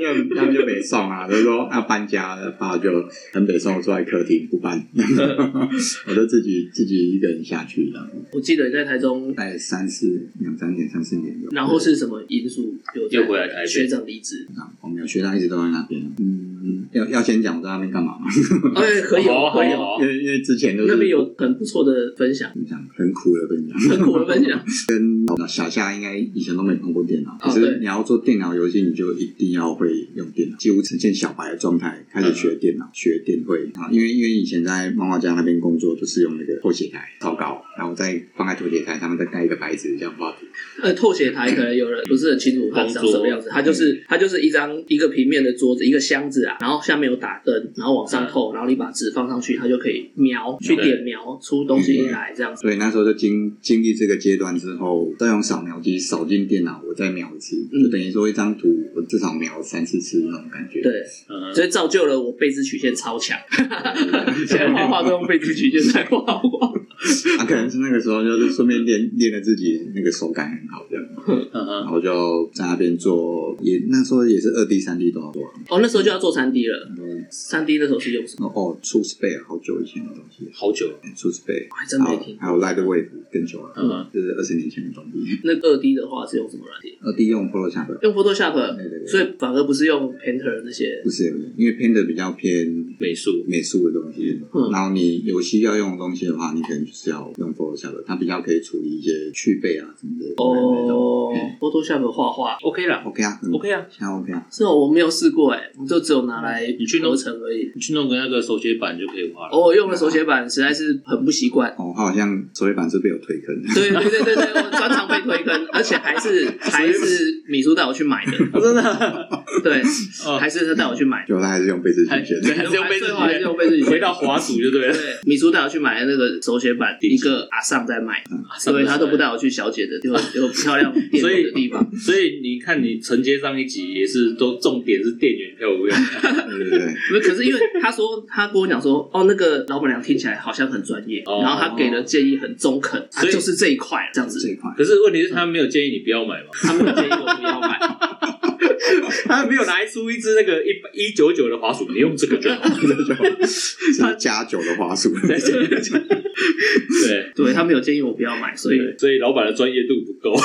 [0.06, 2.90] 他就他们就没送啊， 就说要搬家了，爸就
[3.34, 4.86] 很北送我坐在客厅不搬，
[6.08, 11.50] 我就自己自己一个人下去了，我记得你在台中，大概三四两三年三四年有。
[11.52, 13.66] 然后是什么因素有在又回来台北。
[13.66, 14.46] 学长离职？
[14.82, 16.55] 我们有学长一直都在那边，嗯，
[16.92, 18.26] 要要先讲我在那边干嘛吗？
[18.76, 24.60] 哎，可以哦，可以哦，好因为因为之前都是那边有很不错的分享，分享很苦的分享，很苦的分享。
[24.88, 33.90] 跟小夏应该以前都没碰过电脑，哦可是你要做电脑游戏，你就一定要会用电脑，几乎呈现小白的状态，开始学电脑、学电绘啊。
[33.92, 40.46] 因为因为以前在漫画家那边工作，都是用那个透写台草稿，然后再放在拖鞋台上面再盖一个白纸这样画图。
[40.82, 52.62] 呃，透写台可能有人不是很清楚它长什么样子，它就是它就是一张一个平面的桌子，一个箱子啊，然后下面有打灯，然后往上透，然后你把纸放上去，它就可以描去点描出东西来这样子。
[52.62, 57.84] 所以那时候就经经历这个阶段之后，再用扫描机扫进电脑，我再描一次，嗯。
[57.84, 60.82] 就等于说一张图我至少描三四次那种感觉。
[60.82, 60.92] 对，
[61.30, 61.54] 嗯。
[61.54, 63.38] 所以造就了我背字曲线超强，
[64.48, 66.74] 现在画画都用背字曲线在画画。
[67.40, 75.44] 啊，可能是那个时候就是顺便练练了自己那个手感很好这样，嗯然，后就在那边做，也那时候也是二 D、三 D 都要做。
[75.70, 77.26] 哦，那时候就要做三 D 了，嗯。
[77.32, 78.48] 三 D 那时候是用什么？
[78.56, 82.38] 哦，初 Space 好久以前的东西，好久，初 Space 我还真没听。
[82.40, 85.40] 还有 Light Wave 更久了，嗯，就是二十年前的东西。
[85.44, 86.92] 那二 D 的话是用什么软件？
[87.02, 89.08] 二 D 用 Photoshop，用 Photoshop，对对对。
[89.08, 91.02] 所以反而不是用 Painter 那些。
[91.04, 92.68] 不是因为 Painter 比较偏
[93.00, 94.70] 美术，美术的东西，嗯。
[94.72, 100.26] 然后你游戏要用的东西的话，你可能就是要用 Photoshop，它比较可以处理一些去背啊什么的。
[100.38, 107.72] 哦嗯，Photoshop 画画 OK 啦 OK 啊嗯，OK 啊，现在 OK 啊，是哦，我没有试过哎，我就只有拿来你去弄合成而已。
[107.74, 109.50] 你去弄个那个手写板就可以画了。
[109.52, 111.70] 哦，我用了手写板实在是很不习惯。
[111.72, 113.56] 哦，它好像手写板是被我推坑。
[113.74, 119.28] 对对对对对，我专长被推坑，而且还是 还是米叔带我去买的，真的，
[119.64, 119.82] 对，
[120.26, 121.26] 哦还是他带我去买。
[121.28, 124.94] 结果他还是用贝斯还曲线对，还是用杯子最后还是用杯子回到滑鼠就对了。
[124.94, 128.24] 对，米叔带我去买的那个手写板，一个阿尚在卖，
[128.60, 130.12] 所以他都不带我去小姐的就
[130.42, 131.86] 有漂亮 店所以的地方。
[131.98, 136.50] 所以你看，你承接上一集也是都重点是店员漂不漂亮？
[136.50, 144.40] 对对对，不是，可是因为他说他跟我讲说，哦，那个老板娘听起来好像很专业，哦然后他给的建议很中肯，啊，所以就是这一块这样子。
[144.40, 146.50] 这一块可是问题是，他没有建议你不要买嘛？
[146.54, 147.80] 他没有建议我不要买，
[149.26, 152.62] 他没有拿出一只那个一一九九的滑鼠，你用这个就好。
[154.00, 160.36] 他加九的花鼠， 对对对他没有建议我不要买，所以，所以老板的专业度不够。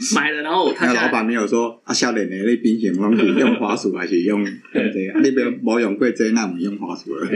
[0.14, 4.52] 买了，然后他那老板没有说啊，少年的你冰淇拢是用花束还是用 用
[4.92, 5.12] 这个？
[5.12, 7.28] 啊你别无用过这，那我们用花束了。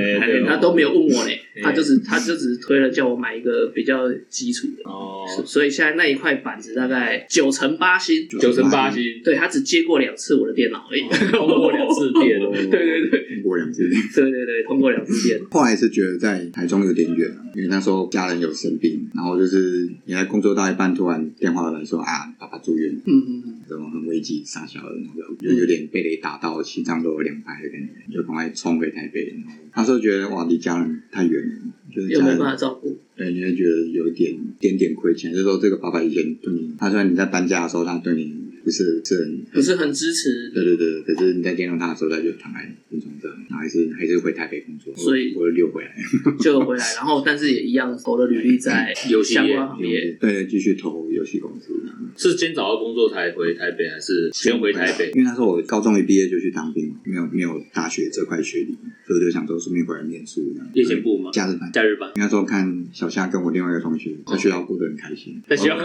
[0.47, 13.21] 他都没有问我呢，嗯他就是他就只是推了叫我买一个比较基础的，哦，所以现在那一块板子大概九成八新，九成八新，对他只接过两次我的电脑而已， 通过两次电，对对对。
[13.35, 13.89] 通过两次。
[14.15, 29.27] 对对对，通过两次电，后来是觉得在台中有点远啊，因为那时候家人有生病，然后就是你在工作到一半，突然电话来说啊，爸爸住院，嗯嗯嗯，这种很危急傻小的那个，就有点被雷打到，心脏都有两拍的感觉，就赶快冲回台北。
[29.27, 31.59] 然后那时候觉得哇，离家人太远了，
[31.95, 32.99] 就是家有没有办法照顾？
[33.17, 35.33] 对，你会觉得有一点点点亏欠。
[35.33, 45.95] 就是说，这个爸爸以前对你，他虽然你在搬家的时候，他对你不是是很不是很支持，对对对，可是你在见到他的时候，他就躺在病床上，然后还是还是回台北工作，所以我我就溜回来，
[46.41, 50.17] 就回来，然后但是也一样投了履历在游戏业相关行业。
[50.19, 51.73] 对，继续投游戏公司。
[52.17, 55.11] 是先找到工作才回台北，还是先回台北？
[55.15, 60.71] 因为那时候我高中一毕业就去当兵，没有没有大学这块学历，所以就想说顺便回来念书这样。
[60.75, 61.71] 夜间部吗假日班。
[61.73, 65.77] 假日班，应该说看小夏跟我另外一个同学在学校过得很开心，在学校，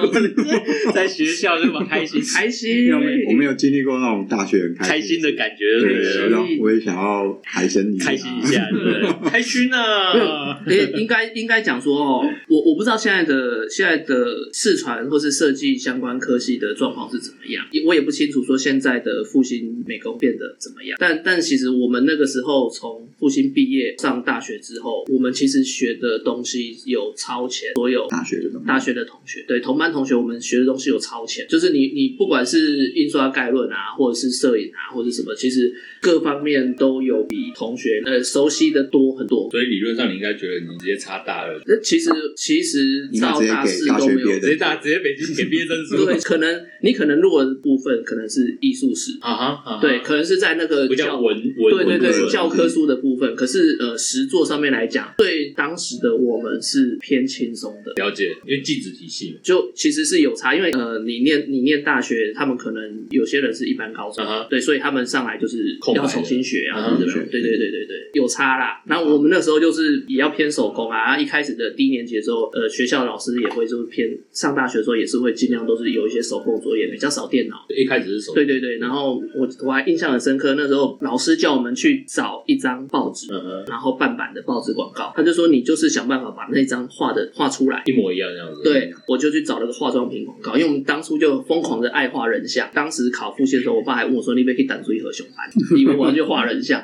[0.93, 9.29] 在学校就蛮开心，开心因为我没我没有经历过那种大学很开开心的感觉，对，然后我也想要开心开心一下，对？
[9.29, 10.61] 开心啊！
[10.65, 20.97] 诶，应该应该讲说哦，我我不知道现在的现在的视传或是设计相关科系的状况是怎么样，也我也不清楚说现在的复兴美工变得怎么样。
[20.99, 28.63] 但但其实我们那个时候从复兴毕业上大学之后，我们其实学的东西有超前所有大学的东。
[28.65, 32.58] 大学的同学，对同班同学，我们学的东西有超前，就是你你不管是
[32.93, 39.49] 印刷概论啊，或者是摄影啊，或者什么，其实各方面都有比同学呃熟悉的多很多。
[39.51, 49.79] 所以理论上你应该觉得你直接差大二，那其实其实到大四都没有直接大直接北京给毕业证书， 对，可能你可能弱的部分可能是艺术史，啊哈，啊哈。
[49.81, 57.93] 对，可能是在那个比较教文文对对教科书的部分，可是呃实作上面来讲，对当时的我们是偏轻松的。
[58.03, 67.41] 了解，因为技职体系嘛，就其实是有差，因为呃，你念你念大学，他们可能有些人是一般高中对，所以他们上来就是要重新学啊，对对？
[67.41, 68.81] 对对对有差啦。
[68.87, 77.55] 那我们那时候就是也要偏手工啊，一开始的低年级的时候，呃，学校老师也会就是偏上大学的时候也是会尽量都是有一些手工作业，比较少电脑。
[77.69, 83.27] 一开始是手对对对，然后我我还印象很深刻，那时候老师叫我们去找一张报纸，
[83.67, 87.83] 然后半版的报纸广告，他就说你就是想办法把那张画的画出来。
[87.85, 92.69] 一模一样这样子，对，我就去找了个化妆品广告，因为我们当初就疯狂的爱画人像。
[92.73, 96.83] 当时考复习的时候，我爸还问我说：“你可以胆出一盒熊盘， 以为我要去画人像。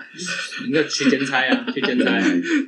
[0.67, 2.21] 应该去兼差啊， 去兼差，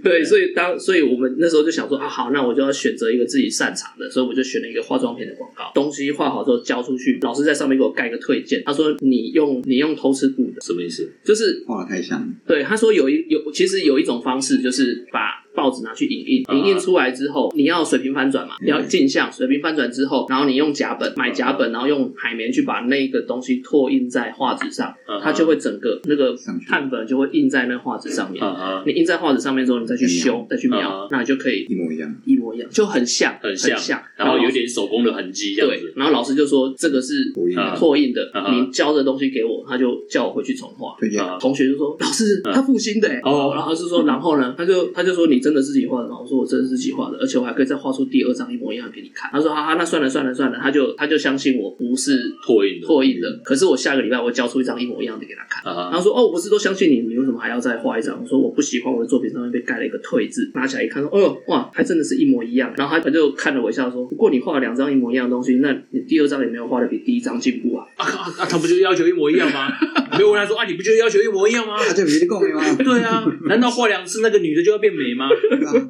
[0.03, 5.71] 对，所以当所以我们那时候就想说啊，好，那我就要选择一个自己擅长的，所以我就选了一个化妆品的广告。
[5.73, 11.09] 东西画好之后交出去，老师在上面给我盖一个推荐，他说你用你用偷吃布的，什么意思？
[11.23, 16.53] 就是画的太像了，对，他说有一有，其实有一种方式，就是把报纸拿去影印，啊。
[16.53, 26.35] 影印出来之后，你要水平翻转嘛，你要镜像，水平翻转之后，然后你用甲本买甲本，然后用海绵去把那个东西拓印在画纸上，啊它就会整个那个
[26.67, 28.43] 碳粉就会印在那画纸上面。
[28.85, 32.15] 你印在画纸上面之后，你再去修，再去啊描，那你就可以一模一样。
[32.25, 37.33] 一模一样，就很像，很像，然后有点手工的痕迹这样对子，，然后老师就说这个是
[37.75, 40.95] 拓印的，啊你教的东西给我，他就叫我回去重画。
[41.39, 43.53] 同学就说：“老师，他复兴的、欸、哦。
[43.55, 46.19] 然后是说，然后呢，他就他就说你真的是自己画的吗？
[46.19, 49.29] 我说我真的是自己画的，而且我还可以再画出第二张一模一样给你看。
[49.31, 53.39] 他说：哈哈，那算了算了算了，他就他就相信我不是拓印的拓印的。
[53.45, 55.63] 可是我下个礼拜我交出一张一模一样的给他看。
[55.71, 58.19] 啊然后说：哦，我不是都相信你，你为什么还要再画一张？
[58.21, 62.73] 我说我不喜欢我的作品上面被盖了一个退字，拿起来一看说：哦呦哇，还真的是一模一样。
[62.75, 67.87] 然后他他就看了我一下说：不过你画了两张一模一样的东西，那你第二张也没有画的比第一张进步啊。
[67.95, 68.45] 啊啊！
[68.49, 69.69] 他不就要求一模一样吗？
[70.17, 71.77] 没有问他说啊，你不觉得要求一模一样吗？
[71.79, 72.75] 他就别讲的吗？
[72.83, 75.29] 对啊，难道画两次那个女的就要变美吗？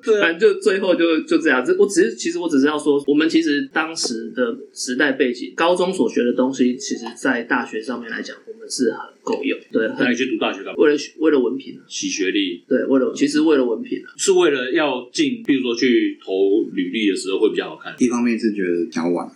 [0.04, 1.64] 对啊，反正就最后就就这样。
[1.66, 9.58] 这我只是其实我只是要说，我们其实当时的时代背景，高中所学的东西，其实在大学上面来讲，我们是很够用。
[9.72, 10.74] 对，很那你去读大学干嘛？
[10.78, 14.10] 为了为了文凭啊，洗学历对，为了其实为了文凭啊。
[14.18, 16.32] 是为了要进，比如说去投
[16.74, 17.94] 履历的时候会比较好看。
[18.00, 19.28] 一方面是觉得想要玩，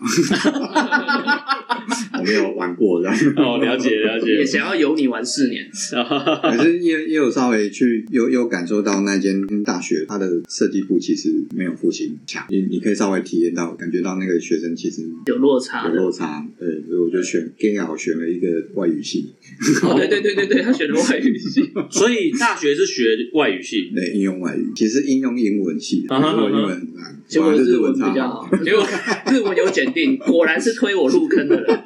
[2.20, 4.46] 我没有玩过这样，哦，了解了解也。
[4.46, 15.94] 想要有你玩四年， 可是也也有稍微去有有感受到那间大学它的设计部其实没有复兴强，你你可以稍微体验到感觉到那个学生其实有落差有。
[15.94, 19.32] 落差，对，所以我就选刚好选了一个外语系，
[19.84, 28.86] 哦，对对对对对，他选了外语系， 所以大学是学外语系，对，应用外语，其实应用英文系，英文很难，结果是日文比较好，结果
[29.32, 31.66] 日文有检定，果然是推我入坑的人。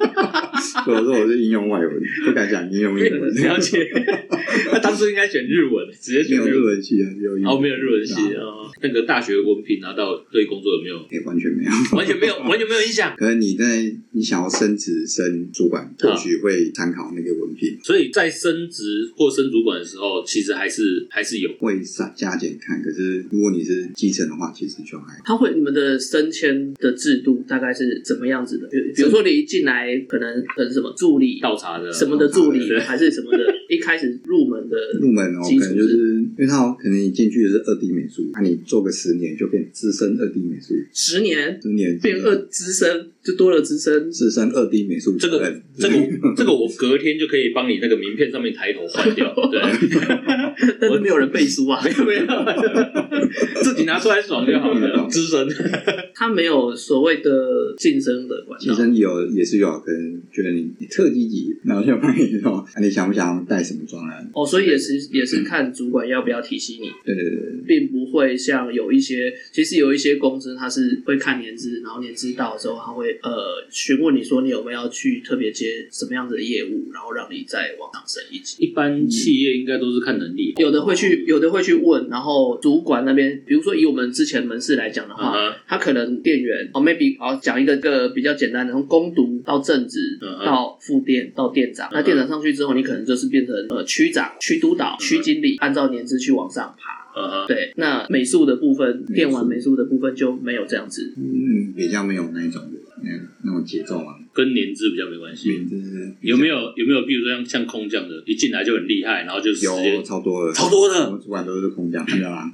[0.84, 1.90] 所以我说我是应用外文，
[2.24, 3.78] 不敢讲应用英文，了解。
[4.72, 6.82] 那当初应该选日文，直接选日文。
[6.82, 8.70] 系啊，只有哦，没有日文系啊哦。
[8.82, 10.96] 那个大学文凭拿到对工作有没有？
[11.10, 11.70] 也完全没有。
[11.96, 13.14] 完全没有，完全没有影响。
[13.16, 21.50] 可能你在你想要升职升主管，啊或许会参考那个文凭，所以在升职或升主管的时候，其实还是还是有。
[21.58, 22.82] 会加加减看。
[22.82, 28.66] 可是如果你是基层的话，其实就还他会你们的升迁的制度大概是怎么样子的？
[28.68, 44.10] 比比如说你一进来可能呃什么助理倒茶的什么的助理对还是什么的，一开始入门的 入门哦，可能就是因为他可能你进去的是二 D 美术，那、你做个十年就变资深二 D 美术，十年十年变二资深，就多了资深。
[44.10, 45.94] 资深二 D 美术这个这个
[46.36, 49.34] 这个我隔天就可以帮你那个名片上面抬头换掉。
[49.50, 49.60] 对，
[50.80, 55.06] 但是没有人背书啊，没有没有，自己拿出来爽就好了。
[55.10, 55.48] 资深
[56.14, 58.64] 他没有所谓的晋升的管道。
[58.64, 64.12] 其实有也是有可能觉得你你特积极，然后就帮你说，啊你想不想带什么装呢？
[64.32, 78.62] 哦，所以也是也是看主管要不要提醒你，对对对对，并不会像有一些，其实有一些公司它是会看年资，然后年资到之后，他会呃询问你说你有没有要去特别接什么样子的业务，然后让你再往上升一级。
[78.64, 80.54] 一般企业应该都是看能力。
[80.58, 97.06] 有的会去，有的会去问，然后主管那边，比如说以我们之前门市来讲的话，他可能店员哦，maybe 哦讲一个个比较简单的，从攻读到正职到副店到店长，那店长上去之后，你可能就是变成呃区长、区督导、区经理，按照年资去往上爬。
[97.48, 101.14] 对，那美术的部分，电玩美术的部分就没有这样子。
[101.16, 103.12] 嗯，比较没有那一种的那
[103.44, 105.50] 那种节奏啊，跟年资比较没关系。
[105.50, 112.50] 名字是有没有有没有，比如说像像空降的，一进来就很厉害，然后就直接有超多的，超多的我们主管都是空降，你知道吗？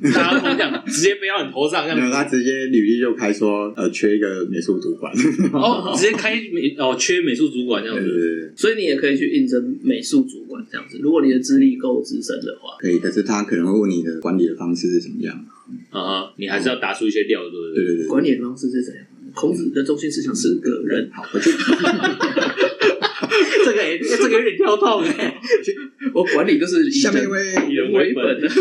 [0.87, 5.13] 直接飞到你头上，没有，他直接履历就开说，呃，缺一个美术主管。
[5.53, 8.53] 哦，直接开美哦，缺美术主管这样子。
[8.55, 12.77] 所以你也可以去应征美术主管这样子，如果你的资历够资深的话。
[12.79, 12.99] 可以。
[12.99, 15.35] 可是他可能会问你的管理的方式是怎么样？
[15.91, 17.85] 啊哈，你还是要答出一些料，对不对？
[17.85, 19.05] 对对对，管理的方式是怎样？
[19.35, 21.51] 孔子的中心思想是个人，好，我就
[23.65, 25.03] 这个也这个有点跳痛。
[25.03, 25.41] 哎。
[26.13, 27.41] 我管理就是以人下面一位，
[27.71, 28.41] 以人为本。
[28.41, 28.49] 的，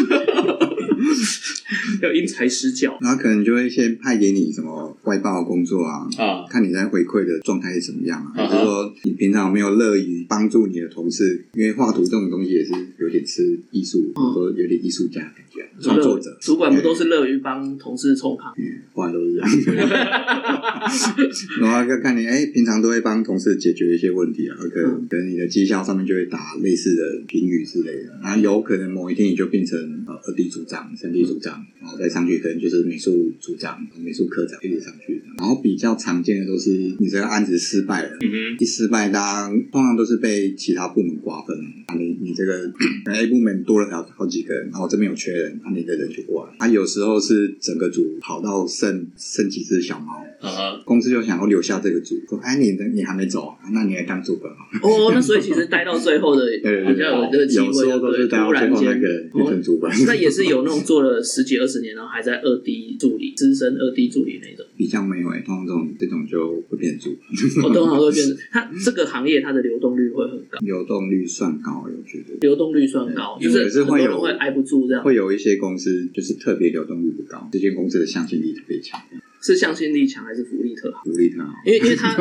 [2.01, 2.97] 要因材施教。
[3.01, 6.07] 然后可能就会先派给你什么外包的工作啊。
[6.17, 8.41] 啊，看你在回馈的状态是怎么样啊？
[8.41, 11.45] 啊哈还是说你平常有没有乐于帮助你的同事？
[11.53, 16.37] 因为画图这种东西也是有点吃艺术，嗯说有点艺术家的感觉，创作者。
[16.41, 18.53] 主管不都是乐于帮同事冲卡？
[18.57, 19.49] 嗯，画都是这样。
[21.61, 28.19] 然后要看你，哎，平常都会帮同事解决一些问题啊，可嗯能可能你的绩效上面就会打类似的评语之类的。
[28.23, 35.21] 然后有可能某一天你就变成呃二 D 组长、三 D 组长，然后再上去可能就是美术组长、美术科长一直上去。
[35.37, 41.57] 然后比较常见的都是你这个案子失败了，嗯，一失败，大家通常都是被其他部门瓜分。
[41.87, 42.71] 啊，你你这个
[43.11, 46.53] A 部门多了好好几个人，然后这边有缺人，啊，你的人就过来。
[46.59, 54.51] 啊，有时候是整个组跑到剩剩几只小猫，啊，公司就想要留下这个主，说，哎，你的你还没走啊，那你来当主管。
[54.81, 64.65] 哦，那所以其实待到最后的对对对比较有这个机有时会，候都是对，突然待到最后那间个变成主管，那也是有那种做了十几二十年，然后还在二 D 助理、资深二 D 助理那种。
[64.75, 67.17] 比较没有哎、通常这种这种就会变成主
[67.61, 72.35] 管，我通常都会变成，它这个行业它的流动率会很高，流动率算高，我觉得。
[72.41, 78.99] 流动率算高，就是很多是会有人会挨不住这样，会有一些公司就是特别流动率不高，这间公司的向心力特别强，
[79.41, 81.01] 是向心力强还是福利特好？
[81.03, 81.53] 福利特好。
[81.65, 82.13] 因为因为他，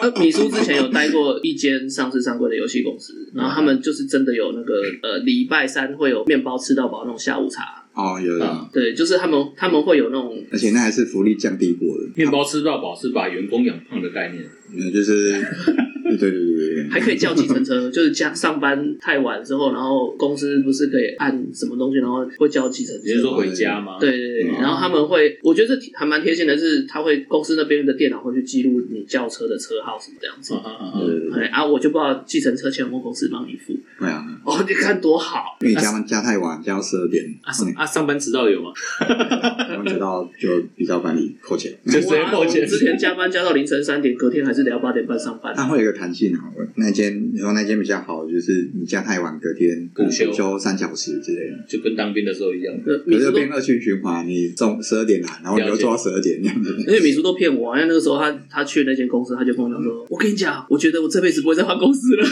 [0.00, 14.44] 呃，米叔之前有待过一间上市上柜的游戏公司，然后他们就是真的有那个呃礼拜三会有面包吃到饱那种下午茶，哦，有有，啊对，就是他们他们会有那种而且那还是福利降低过的，面包吃到饱是把员工养胖的概念。
[14.70, 16.57] 嗯，就是，对对对对对，
[16.90, 23.02] 还可以叫计程车， 就是加上班太晚之后，然后公司不是可以按什么东西，然后会叫计程车。
[23.04, 23.96] 你是说回家吗？
[24.00, 30.60] 对对对，嗯然后他们会，我觉得这还蛮贴心的是，他会公司那边的电脑会去记录你叫车的车号什么这样子啊。
[30.64, 31.00] 啊啊啊！
[31.36, 33.74] 哎，啊，我就不知道计程车钱我公司帮你付。
[33.98, 38.70] 对啊，哦，你看多好，因为你加班加太晚，加到十二点，啊上啊上班迟到有吗？
[39.08, 41.72] 上班迟到就比较把你扣钱。
[41.86, 45.52] 就直接扣钱之前加班加到凌晨三点，隔天还是得要八点半上班。
[45.56, 51.56] 它会有一个弹性啊，我那间你说那间比较好，就是你加太晚，隔天补休三小时之类的。
[51.68, 52.74] 就跟当兵的时候一样。
[52.86, 56.76] 呃可是变恶性循环，你中十二点来，然后你又做到十二点这样子。
[56.86, 62.24] 而且米叔都骗我，因为那个时候他他去那间公司，他就跟我讲说：“我跟你讲，我觉得我这辈子不会再换公司了。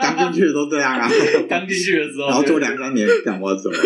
[0.00, 1.10] 刚进去的都这样啊，
[1.48, 3.70] 刚进去的时候，然后做两三年，赶我走。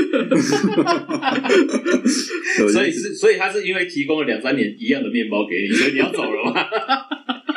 [2.73, 6.67] 所以是，所以他是因为提供了两三年一样的面包给你，所以你要走了吗？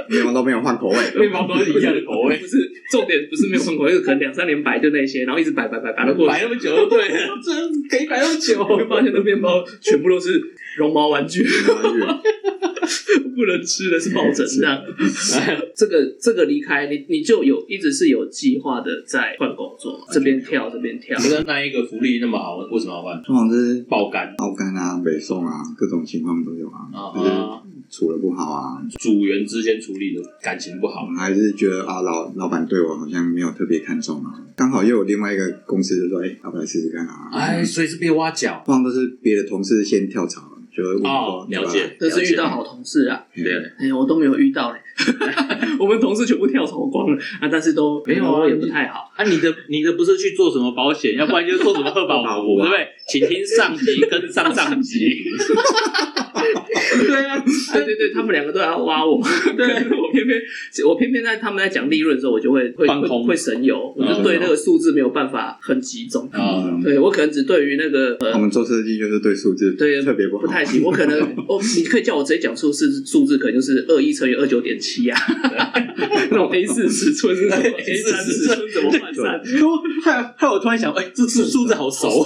[0.09, 2.57] 面包都没有换口味，面包都是一样的口”味，不是
[2.91, 7.07] 重点，不是没有换口味，可能两三年摆就那些，然后一直摆摆摆摆到过摆，那么久就对
[7.89, 8.59] 可以摆那么久。
[8.69, 10.41] 我会发现那面包全部都是
[10.77, 11.43] 绒毛玩具，
[13.35, 14.81] 不能吃的是抱枕这样。
[15.75, 21.23] 这个这个离开你，你就有一直是有计划的在换工作嘛，这边跳这边跳可。
[21.23, 23.21] 是那一个福利那么好，为什么要换？
[23.23, 26.89] 通常是爆肝爆肝啊、北宋啊，各种情况都有啊。
[26.93, 34.33] 啊，处的不好啊，组员之间处理的感情不好，还是觉得啊老老板对我好像没有特别看重啊。
[34.55, 37.29] 刚好又有另外一个公司就说，哎、要不要试试看啊？
[37.31, 38.61] 哎，所以是被挖角。
[38.65, 40.41] 通常都是别的同事先跳槽，
[40.75, 44.79] 就会问说，哦，了解，这是遇到好同事啊，对，哎、我都没有遇到嘞。
[45.79, 49.11] 我们同事全部跳槽光了啊，但是都没有啊也不太好。
[49.15, 52.87] 啊，你的你的不是去做什么保险，要不然就是做什么二 保服，贺保服啊对不对？
[53.07, 54.99] 请听上级跟上上级。
[56.39, 57.43] 对啊，
[57.73, 59.21] 对对对，他们两个都要挖我，
[59.57, 60.41] 对我偏偏
[60.87, 66.27] 我偏偏在他们在讲利润的时候，我就会会空会会神游，我就对那个数字没有办法很集中。
[66.31, 75.17] 啊，对我可能只对于那个呃我们做设计就是对数字对特别不好，不太行，我可能哦，你可以叫我直接讲数字数字，可能就是二一乘以二九点七啊，
[76.31, 79.41] 那种 A 四尺寸是什么 A 三尺寸怎么换算？
[80.03, 82.25] 害害我突然想，哎，这数数字好熟。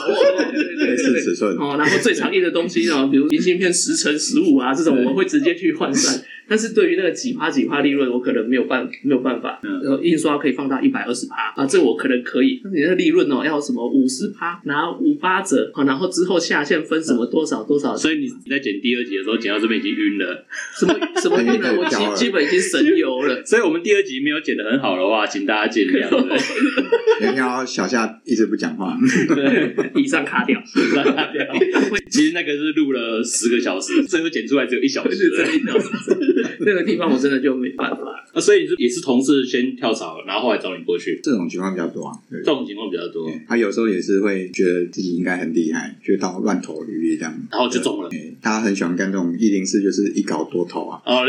[0.54, 1.56] 对对对四对尺寸。
[1.58, 6.24] 哦，然后最常印的东西呢，比如明信片十乘十五啊，这种我们会直接去换算。
[6.46, 9.60] 但是对于那个几趴几趴利润，我可能没有办没有办法。
[9.64, 12.60] 嗯然后印刷可以放大一百二十趴啊，这个我可能可以。
[12.64, 20.46] 但是你那个利润哦，要什么五十趴拿五八折啊，然后之后下线分什么多少多少，所以你你在剪第二集的时候，剪到这边已经晕了。
[20.78, 21.76] 什么什么晕了？
[21.78, 23.44] 我基基本已经神游了。
[23.46, 26.10] 所以我们第二集没有剪的很好的话，请大家见谅。
[27.20, 28.98] 对你看 到小夏一直不讲话，
[29.36, 31.46] 对，以上卡掉，卡掉
[32.10, 35.32] 其实那个是录了十个小时，最后剪出来只有一小时
[36.60, 37.98] 那个地方我真的就没办法。
[38.34, 42.14] 啊，所以也是同事先跳槽，然后后来找你过去，这种情况比较多啊。
[42.30, 47.34] 对这种情况比较多，他有时候也是会觉得自己应该很厉害，就到乱投履历这样。
[47.52, 48.10] 然后就中了。
[48.42, 51.24] 他很喜欢干这种一零四，就是一搞多投啊，哦，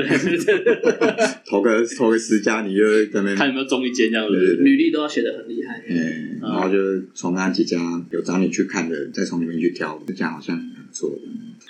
[1.46, 4.62] 投个投个十家，你就在那边看有没有中一间这样对对子。
[4.62, 5.82] 履历都要写的很厉害。
[5.88, 6.78] 嗯，然后就
[7.14, 7.78] 从那几家
[8.10, 11.16] 有找你去看的，再从里面去挑，这家好像很不错的。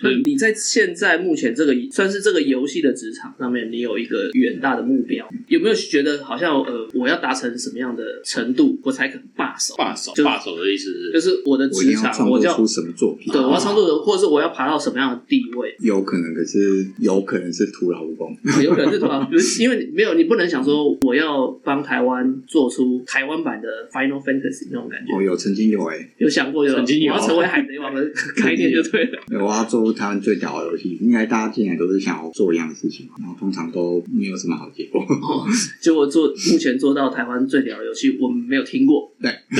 [0.02, 9.74] 那你在现在目前这个算是这个游戏的职场上面，你有一个远大的目标，有没有觉得好像呃，我要达成什么样的程度，我才肯罢手？
[9.76, 13.32] 罢手，就罢手的意思是，就是我的职场，我要出什么作品？
[13.32, 15.74] 对，我要创作的，或者是我要爬到什么样的地位？
[15.80, 18.36] 有可能，可是有可能是徒劳无功。
[18.62, 19.26] 有可能是什么？
[19.30, 25.14] 比如因为你没有，你不能想说我要帮台湾做出台湾版的 Final Fantasy 那种感觉。
[25.16, 28.02] 哦，有曾经有哎、有想过有曾经有我要成为海贼王的
[28.36, 29.20] 概念就对了。
[29.44, 35.00] 我要做台湾最屌的游戏，应该大家进来都是想要做一样的事情嘛，然后通常都没有什么好结果。
[35.02, 35.44] 哦，
[35.80, 39.30] 结果做目前做到台湾最屌的游戏，我们没有听过，对，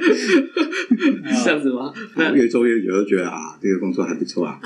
[0.00, 1.92] 是 这样子吗？
[2.16, 4.60] 那越做越久，就觉得啊，这个工作还不错啊，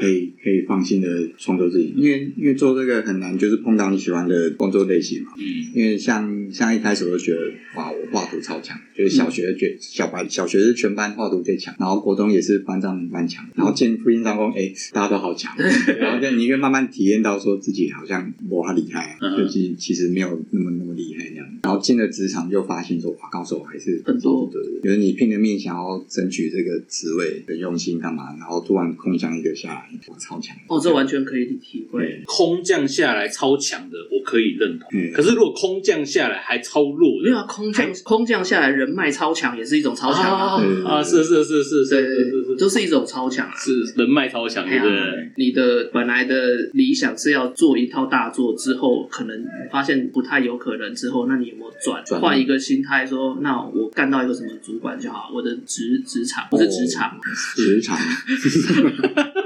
[0.00, 1.08] 可以可以放心的
[1.38, 5.32] 创作自己，因为因为做这个很难，就是碰到你喜欢的工作类型嘛。
[5.38, 5.42] 嗯，
[5.74, 7.38] 因为像像一开始我就觉得
[7.76, 15.54] 哇，我画图超强，就是小学觉小白小学是全班画图最强，然后国中也是班上蛮强，然后进复印上工，哎，大家都好强，
[15.98, 32.22] 然后就你越慢慢体验到说自己好像哇厉害就其其实没有那么那么厉害那样，然后进了职场就发现说哇，高手还是很多对对，比如你拼了命想要争取这个职位，很用心干嘛，然后突然空降一个下来，哇，超强，哦，这完全可以体会。
[32.24, 34.88] 空降下来超强的，我可以认同。
[34.92, 40.62] 嗯可是如果空降下来还超弱的，没有啊，空降空降下来人脉超强，也是一种超强啊。
[40.86, 43.52] 啊啊，是是是是是是是是都是一种超强啊。
[43.56, 45.32] 是人脉超强，对不对？
[45.36, 46.34] 你的本来的
[46.72, 57.18] 理想是要做一套大作，之后可能发现不太有可能，之后那你有没有转转换一个心态，说那我干到一个什么主管就好，我的职职场不是职场，
[57.56, 57.98] 职场，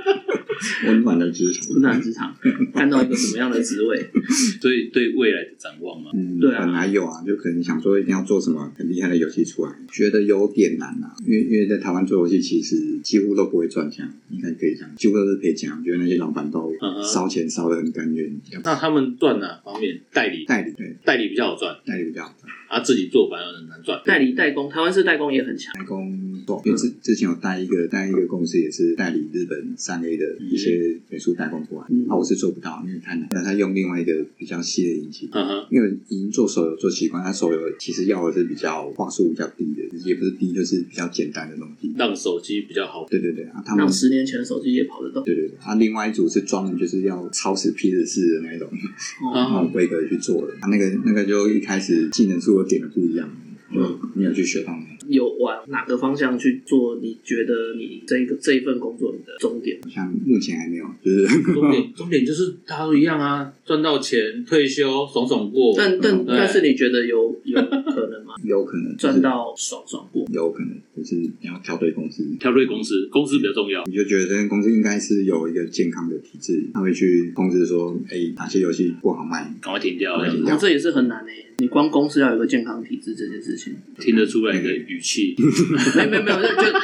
[0.87, 1.69] 温暖的职场。
[1.71, 2.35] 温暖职场，
[2.75, 4.07] 看到一个什么样的职位？
[4.61, 11.15] 所以对未来的展望嘛，嗯，对啊本来有啊，就可能想说一定要做什么很厉害的游戏出来，觉得有点难啊。
[11.25, 15.77] 因为因为在台湾做游戏其实几乎都不会赚钱，应该可以讲，几乎都是赔钱我。
[15.85, 16.73] 觉得那些老板都
[17.05, 20.01] 烧钱烧的很甘愿，那他们赚哪方面？
[20.13, 24.01] 代理代理对代理比较好赚，代理比较好赚啊，自己做反而很难赚。
[24.05, 25.73] 代理代工，台湾式代工也很强。
[25.75, 33.29] 代工做，因为之之前有带一个带一个公司，也是代理日本三 A 的一些美术代工过来，嗯啊，我是做不到，因为太难。
[33.33, 41.93] 那他用另外一个比较细的引擎，嗯，因为已经做手游做习惯，他手游其实要的是比较话术比较低的，也不是低，就是比较简单的东西。
[41.97, 43.07] 让手机比较好。
[43.09, 45.25] 对对对啊，他们让十年前的手机也跑得动。
[45.25, 53.29] 对对对，啊，另外一组是专门就是要超时 P 的式的那种哦那种规格去做的，啊，那个那个就一开始技能数有点的不一样，
[53.75, 54.97] 嗯，你有去学到那个。
[55.09, 56.99] 有往哪个方向去做？
[57.01, 59.79] 你觉得你这一个这一份工作你的终点？
[59.89, 65.73] 像目前还没有，就是终点终点就是大家都一样啊，赚到钱退休爽爽过。
[65.77, 68.35] 但但但是你觉得有有可能吗？
[68.43, 70.27] 有可能赚，到爽爽过？
[70.33, 73.85] 有可能就是你要挑对公司，挑对公司，公司比较重要。
[73.85, 81.46] 你就觉得这间公司应该是有一个健康的体制，他会去控制说，哎，哪些游戏不好卖，赶快停掉，赶快停哦，这也是很难诶。
[81.59, 85.35] 你光公司要有一个健康体制这件事情，听得出来你的语气。
[85.97, 86.79] 没有没有没有，就就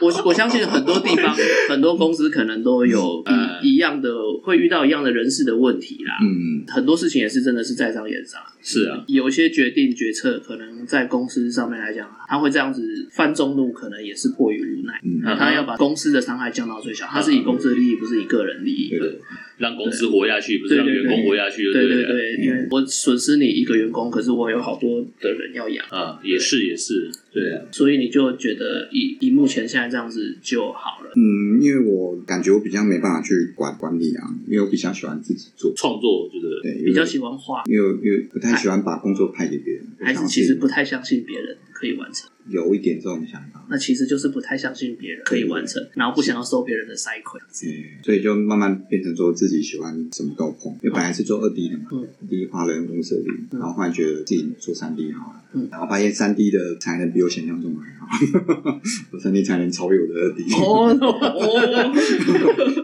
[0.00, 1.36] 我我相信很多地方
[1.68, 4.12] 很多公司可能都有呃一一样的
[4.44, 6.12] 会遇到一样的人事的问题啦。
[6.22, 8.40] 嗯，很多事情也是真的是在商言商。
[8.60, 15.00] 是啊，有些决定决策可能在公司上面来讲，他会这样子犯众怒，可能也是迫于无奈。
[15.36, 18.90] 他要把公司的伤害降到最小，他是以公司的利益，不是以个人利益。
[18.90, 19.20] 对对，
[19.58, 31.10] 让公司活下去，不是让员工活下去，对不对对对，因为我损失你一个员工，可是我有好多的人要养，啊，也是也是，对啊，所以你就觉得以以目前现在这样子就好了。
[31.14, 36.48] 嗯，因为我感觉我比较没办法去管管理啊，因为我比较喜欢自己做，创作我觉得。
[36.62, 42.28] 对，比较喜欢画，因为因为不太喜欢把工作派给别人，还是其实不太相信别人可以完成？
[42.48, 45.48] 有一点这种想法，那其实就是不太相信别人可以。
[45.48, 47.40] 完成，然后不想要收别人的塞亏。
[47.40, 52.06] 嗯，所以就慢慢变成说自己喜欢什么都碰，因为本来是做二 D 的嘛，嗯。
[52.20, 55.68] 二 D 画人工设定，然后后来觉得自己做三 D 好了，嗯。
[55.70, 58.06] 然后发现三 D 的才能比我想象中还好，
[59.12, 60.94] 我三 D 才能超越我的二 D，哦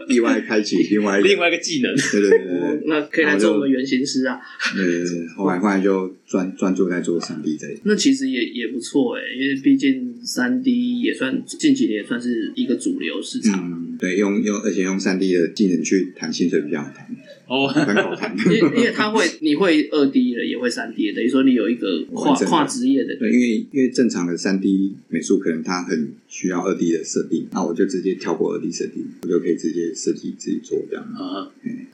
[0.09, 2.59] 意外开启另外，另外一个技能，对对对对。
[2.59, 2.83] 对。
[2.87, 4.39] 那可以来做我们原型师啊。
[4.75, 13.59] 对对对，后来后来就专专注在做三 D 这一，那其实也也不错哎，因为毕竟三 D 也算近几年也算是一个主流市场。
[13.59, 17.07] 嗯，对，用用而且用三 D 的技能去谈薪水比较好谈，
[17.47, 18.35] 哦，很好谈。
[18.37, 23.15] 因为因为他会，你会二 D 的，也会三 D 的，等于说你有一个跨跨职业的。
[23.17, 31.03] 对，因为因为正常的三 D 美术可能它很需要二 D 的设定，那我就直接跳过二 D 设定，我就可以直接设计自己做这样。
[31.03, 31.45] 啊，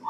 [0.01, 0.09] 哇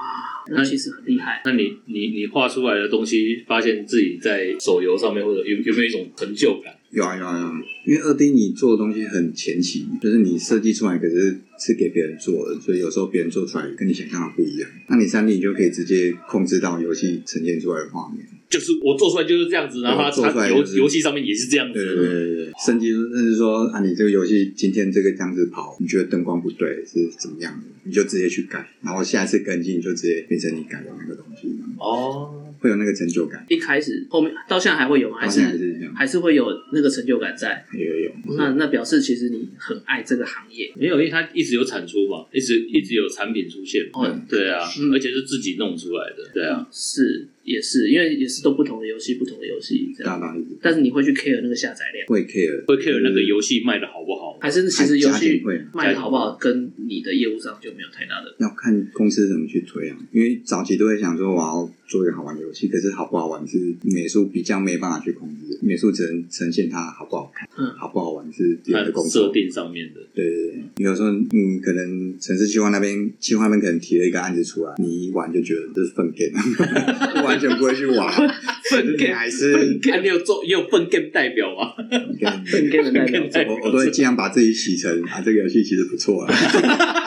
[0.49, 1.41] 那其实很厉害。
[1.45, 6.74] 那你你你画出来的东西，发现自己在手游上面或者有有没有一种成就感？
[6.91, 7.53] 有啊有啊有啊，
[7.85, 14.69] 因为二 D 你做的东西很前期，就是你设计出来，可是是给别人做的，所以有时候别人做出来跟你想象的不一样。
[14.87, 18.25] 那你三 D 你就可以直接控制到游戏呈现出来的画面。
[18.49, 31.47] 就是我做出来就是这样子，然后它做出来游戏上面也是这样对对子，对对对，甚至甚至说啊，你这个游戏今天这个这样子跑，你觉得灯光不对是怎么样的，你就直接去改，然后下一次跟进就直接变成你改的那个东西，
[31.79, 33.45] 哦，会有那个成就感。
[33.49, 35.18] 一开始后面到现在还会有吗？
[35.20, 37.66] 还是还是是这样，还是会有那个成就感在？
[37.74, 38.12] 有有有。
[38.38, 40.72] 那那表示其实你很爱这个行业。
[40.78, 50.19] 没有，因为它一直有产出嘛，一直一直有产品出现，嗯对啊，嗯而且是自己弄出来的，对啊，是也是，因为也是都不同的游戏，不同的游戏这样。
[50.61, 54.37] 但是你会去 care 那个下载量，会 care，会 care 那个游戏卖的好不好？
[54.41, 58.35] 还是其实游戏会卖的好不好，跟你的业务上就没有太大的。
[58.39, 59.97] 要看公司怎么去推啊。
[60.11, 69.27] 因为早期都会想说我要做一个好玩的游戏，可是好不好玩是美术比较没办法去控制，美术只能呈现它好不好看，嗯好不好玩是别人的工作。
[69.27, 76.37] 设定上面的，对对对，有时候嗯，可能城市计划那边计划那边可能提了一个案子出来，你一玩就觉得这是粪 game，
[77.32, 78.11] 完全不会去玩，
[78.69, 79.53] 粪你 game 还是
[79.91, 81.73] 啊，你有做，也有粪 game 代表吗？
[82.19, 83.55] 跟分 game 的代表。
[83.55, 86.34] 作，我我都会尽量把自己洗成啊，这个游戏其实不错啊。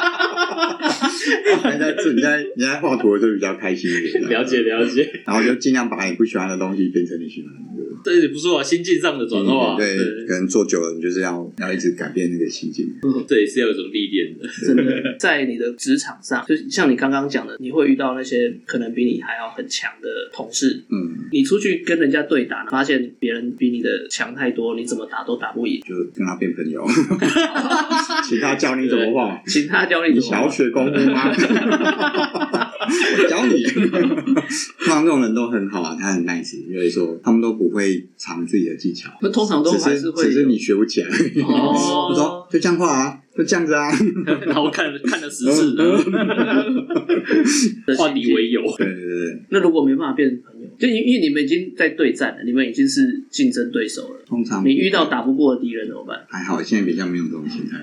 [1.45, 7.85] 你在你在你在画图的时候比较开心一点， 了解了解，然后就尽量把你不喜欢的东西变成你喜欢的那个。
[8.05, 12.87] 这也不错啊，心境上的转化，对，可能做久了，你就是要要一直改变那个心境。
[13.27, 14.47] 这也是要有一种历练的。
[14.67, 20.83] 真的， 在你的职场上，就像你刚刚讲的，你会遇到那些可能比你还要很强的同事。
[20.91, 26.85] 嗯，你出去跟人家对打，发现别人比你的强太多，你怎么打都打不赢，就跟他变朋友，
[28.29, 31.34] 请他教你怎么画，请他教你你怎么想要学功夫吗？
[31.37, 33.63] 我教你。
[33.65, 33.85] 通
[34.87, 41.09] 常这种人都很好啊，他很 nice，因为说他们都不会藏自己的技巧，那通常都还是会有只是你学不起来。
[41.43, 43.91] 哦我说就这样画啊，就这样子啊。
[44.47, 45.75] 然后看看了十次，
[47.97, 48.61] 化敌为友。
[48.77, 54.24] 对对对对，那如果没办法变成朋友，就因因为你们已经在对战了，你们已经是竞争对手了。
[54.35, 56.27] 通常你遇到打不过的敌人怎么办？
[56.29, 57.79] 还好，现在比较没有这种心态，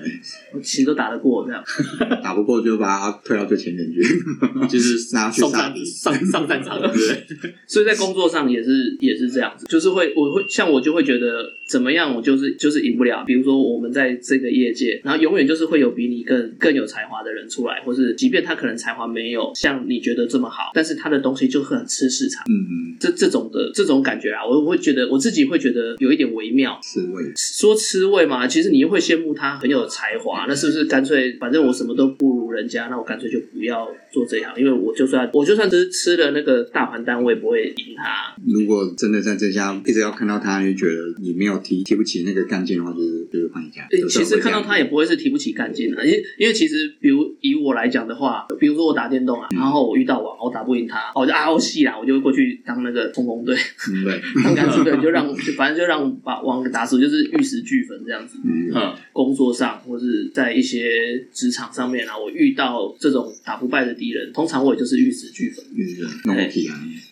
[0.52, 1.64] 我其实都打得过，这样
[2.22, 4.02] 打不过就把他推到最前面去。
[4.68, 5.50] 就是拿去上
[5.84, 7.54] 上上战场，对不对？
[7.66, 13.24] 所以在工作上也是也是这样子，就是会我会像我就会觉得怎么样，我就是就是赢不了。
[13.26, 22.44] 比如说我们在这个业界，然后永远就是会有比你更更有才华的人出来，或是即便他可能才华没有像你觉得这么好，但是他的东西就很吃市场。
[22.48, 26.78] 嗯嗯，这这种的这种感觉啊，我会觉得我自己会觉得有一点微妙。
[26.82, 27.22] 刺猬。
[27.36, 38.34] 说吃味嘛，其实你又会羡慕他很有才华，那是不是干脆反正我什么都不如人家，那我干脆就不要做这一行，因为我就算我就算只是吃了那个大盘单，我也不会赢他。
[38.46, 43.86] 如果真的在这家一直要看到他，就觉得你没有提提不起那个干劲的话，就是就是换一家。
[44.08, 53.54] 其实看到他也不会是提不起干劲的，因为因为其实比如以我来讲的话，比如说我打电动啊，然后我遇到网，我打不赢他，我就啊我戏啦，我就会过去当那个冲锋队，
[53.90, 58.38] 嗯对，当干支队， 就让就反正就让把网给打死，就是玉石俱焚这样子。
[58.44, 65.64] 嗯嗯，工作上或是在一些职场上面啊，我遇到这种打不败的敌人，通常我也就是玉石俱焚。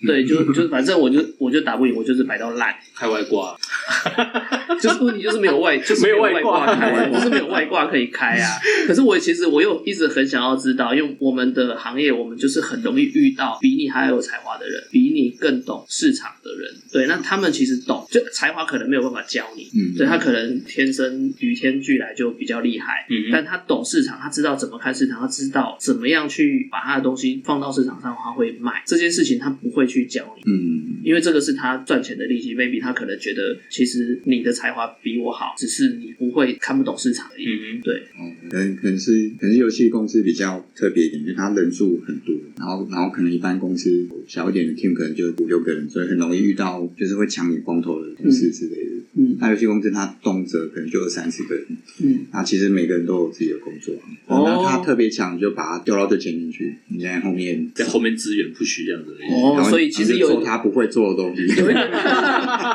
[0.07, 3.57] 对，就就反正我就我就打不赢，我就是摆到烂，开外挂，
[4.81, 8.49] 就是问题就是没有外，就是没有外外挂开，就是没有外挂可以开啊。
[8.87, 16.75] 可是我其实我又一直很想要知道，因为我们的行业，我们就是很容易遇到比你还有才华的人，比你更懂市场的人。
[16.93, 30.51] 对，那他们其实懂，就才华可能没有办法教你，嗯，对他可能天生与天俱来就比较厉害，嗯但他懂市场，他知道怎么看市场，他知道怎么样去把他的东西放到市场上，他会卖这件事情，他不会去教你。
[30.51, 37.45] 嗯，因为这个是他赚钱的利息，maybe 他可能觉得其实你的才华比我好，只是你不会看不懂市场而已。
[37.47, 48.90] 嗯对，哦，可能可能是可能是游戏公司比较特别一点，因为它人数很多，然后然后可能一般公司小一点的 team 可能就五六个人，所以很容易遇到就是会抢你风头的同事之类的。
[49.15, 51.67] 嗯那游戏公司它动辄可能就二三十个人，
[52.03, 53.95] 嗯，那其实每个人都有自己的工作，
[54.27, 59.17] 哦那他特别强，你就把他调到最前面去，你在后面在后面资源不需这样子。
[59.31, 61.47] 哦所以其实有做他不会做的东西。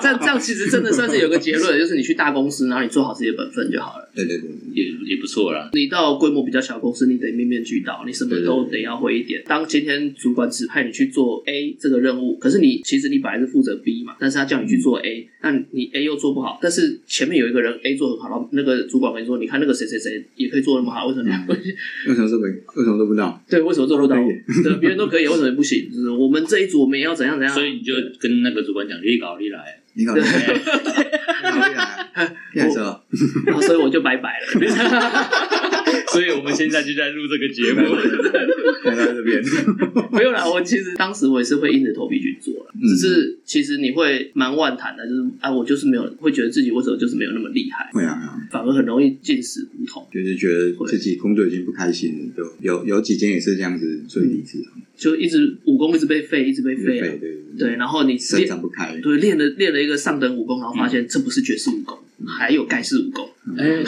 [0.01, 4.09] 这样这样其实真的算是有个结论，就是你去大公司，然后你做好自己的本分就好了。
[4.13, 5.69] 对对对，也也不错啦。
[5.73, 9.43] 你到规模比较小公司，你得面面俱到，你什么都得要会一点。
[9.47, 21.73] 当今天主管指派你去做 A 这个任务，可是你其实你本来是负责 B 嘛，但是他叫你去做 A，那你 A 又做不好，但是前面有一个人 A 做很好，然后那个主管跟你说，你看那个谁谁谁也可以做那么好，为什么你不行？
[22.07, 23.41] 为什么都没为什么做不知道？
[23.49, 24.15] 对，为什么做不到？
[24.63, 25.89] 对，别人都可以，为什么不行？
[25.91, 27.53] 就是我们这一组我们也要怎样怎样。
[27.53, 30.63] 所以你就跟那个主管讲，你搞你来，你搞你来，你
[31.43, 33.03] 搞你来，你来说，
[33.45, 34.45] 然后所以我就拜拜了。
[36.07, 37.95] 所以我们现在就在录这个节目。
[38.85, 39.43] 来到这边，
[40.11, 42.87] 没有啦，我其实当时我也是会硬着头皮去做了，嗯。
[42.87, 50.07] 只是其实你会蛮万谈的，就是啊，我就是没有，会觉得自己为什么就是没有那么厉害，会啊反而很容易进死胡同。
[50.11, 54.59] 就是觉得自己工作已经不开心了，就有有几间也是这样子，所以离职，
[54.97, 57.07] 就一直武功一直被废，一直被废啊。
[57.07, 57.19] 对。
[57.19, 63.29] 对对，然后你伸练展不开，对练了练了一个上等武功，然后发现这不是绝世武功，还有盖世武功。
[63.57, 63.81] 哎，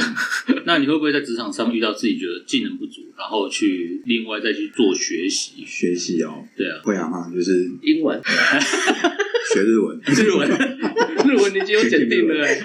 [0.65, 5.65] 那你会不会在职场上遇到自己觉得技能不足，然后去另外再去做学习？
[5.65, 8.21] 学习哦，对啊，会啊哈，就是英文、
[9.53, 10.47] 学日文， 日文。
[11.27, 12.61] 日文你已经有检定了、欸，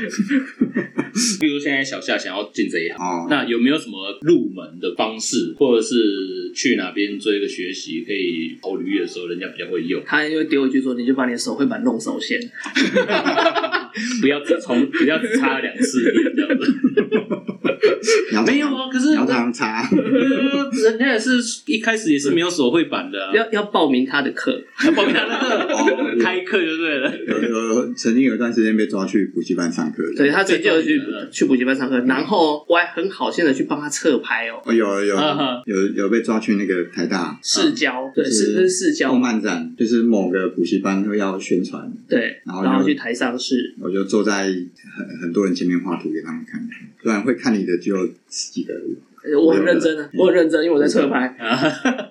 [1.41, 10.03] 比如现在小夏想要进这一行，哦，那有没有什么入门的方式，或者是去哪边做一个学习，可以投履历的时候人家比较会用？
[10.07, 12.41] 他因为丢一句说，你就把你的手绘板弄熟先。
[14.23, 16.03] 不要只从，不要只擦两次
[16.35, 16.75] 这样子。
[18.47, 21.33] 没有啊，可是你要常常人家也是
[21.67, 25.73] 一开始也是没有手绘版的、啊，要要报名他的课，要报名他的课。
[25.75, 27.13] 哦开课就对了。
[27.27, 31.01] 有有曾经有一段时间被抓去补习班上课，对他曾经有去
[31.33, 35.17] 去补习班上课，然后我还很好心的去帮他侧拍哦，哦有有
[35.67, 37.39] 有有被抓去那个台大。
[37.43, 46.61] 市交，对，就是不是市交动，漫展，就是某个补习班会要宣传，对，然后然后去台上市，我就坐在很很多人前面画图给他们看，
[47.03, 47.97] 不然会看你的只有
[48.29, 48.83] 十几个人，
[49.25, 51.37] 呃我很认真啊，我很认真，因为我在侧拍，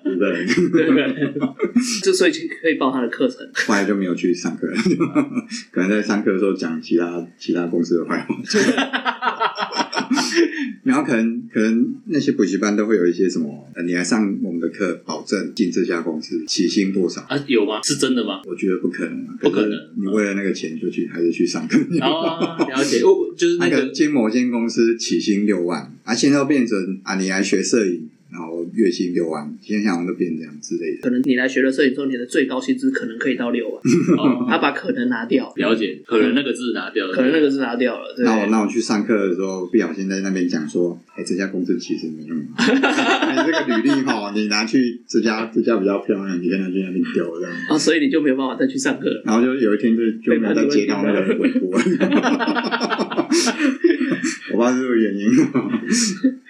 [0.04, 0.46] 五个人，
[2.02, 3.48] 就所以可以报他的课程。
[3.66, 4.74] 后来就没有去上课了，
[5.70, 8.34] 可能在上课的时候讲其他其他公司的坏话。
[10.84, 17.20] 然后可能可能那些补习班都会有一些什么，呃，你来上我们的课，保证进这家公司起薪多少？
[17.28, 17.80] 啊，有吗？
[17.82, 18.40] 是真的吗？
[18.46, 21.78] 我觉得不可能啊，不可能你为了那个钱就去还是去上课？
[22.00, 31.02] 哦，了解，哦，就是那个那个进某间公司起薪六万，啊，现在要变成啊，你来学摄影，然后月薪六万，现在好像都变这样之类的。
[31.02, 33.76] 可能你来学了摄影之后，你的最高薪资可能可以到六万，
[34.18, 38.24] 哦，他把可能拿掉，了解，可能那个字拿掉了，可能那个字拿掉了，对。
[38.24, 42.42] 那我那我去上课的时候，不小心在那边讲说，哎、这家公司其实没那么。
[42.56, 47.54] 好， 你这个履历哈，你拿去这家这家比较漂亮，你跟他去那边丢这样。
[47.68, 49.22] 啊，所以你就没有办法再去上课了。
[49.26, 51.70] 然后就有一天就就没有再接到那个微博，
[54.52, 55.28] 我不知道是不是原因，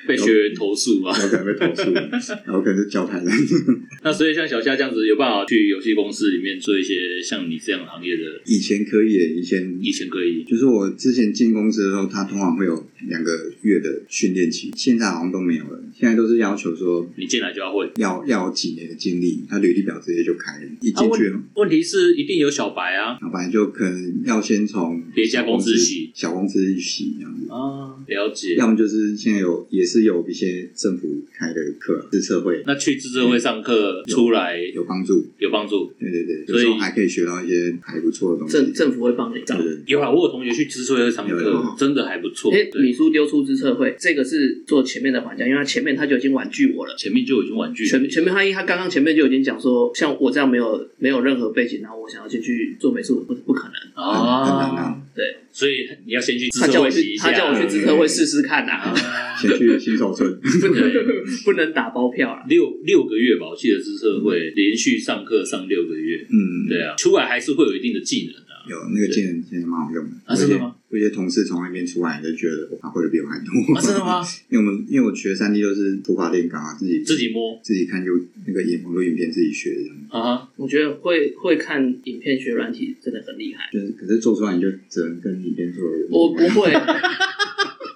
[0.07, 1.16] 被学员投诉啊。
[1.16, 1.92] 有可能被投诉，
[2.44, 3.26] 然后可能就教太人。
[4.03, 13.30] 那所以像小夏这样子，有办法去游戏公司里面做一些像你这样行业的，以前可以耶，以前以前可以就是我之前进公司的时候，他通常会有两个
[13.62, 15.80] 月的训练期，现在好像都没有了。
[15.94, 17.88] 现在都是要求说你进来就要会。
[17.96, 27.46] 要要有几年的经历，他履历表直接就开了，一进去，问题是一定有小白啊小白就可能要先从别家公司洗小公司洗这样子。
[27.48, 28.55] 啊，了解。
[28.57, 35.26] 要么就是现在有也是有一些政府开的课，自测会那去自测会上课出来有帮助。
[35.38, 35.93] 有帮助。
[36.01, 38.55] 对对对，所以有时候还可以学到一些还不错的东西。
[38.55, 39.66] 政政府会帮你找对。
[39.66, 42.51] 对有啊，我有同学去自测会上课，真的还不错。
[42.51, 46.95] 因为对米叔丢出资测会，这个是做前面的环节，因为他前面他就已经婉拒我了。
[46.97, 53.72] 前面就已经婉拒前前面他一他刚刚前面就已经讲说，像我这样没有没有任何背景，然后我想要进去做美术，不不可能。
[53.72, 57.28] 很难啊，啊，对，所以你要先去自他叫我治会洗一下。
[57.28, 58.95] 去他叫我去资测会试试看呐、啊
[59.40, 60.39] 先去新手村。
[60.41, 60.93] 不能
[61.45, 62.45] 不能打包票啦。
[62.49, 66.24] 六六个月吧，我记得自治会连续上课上六个月。
[66.30, 68.62] 嗯，对啊，出来还是会有一定的技能啊。
[68.70, 70.11] 有那个技能现在蛮好用的。
[70.24, 70.76] 啊真的吗？
[70.93, 73.74] 有一些同事从那边出来就觉得他会的比我还多。
[73.74, 74.22] 啊，真的吗？
[74.51, 78.12] 因为我们因为我学三 D 都是土法炼钢啊，自己自己摸自己看就
[78.47, 79.97] 那个影网络影片自己学这样。
[80.11, 83.68] 啊哈，我觉得会会看影片学软体真的很厉害。
[83.72, 85.99] 就是可是做出来你就只能跟影片做的。
[86.11, 86.70] 我不会，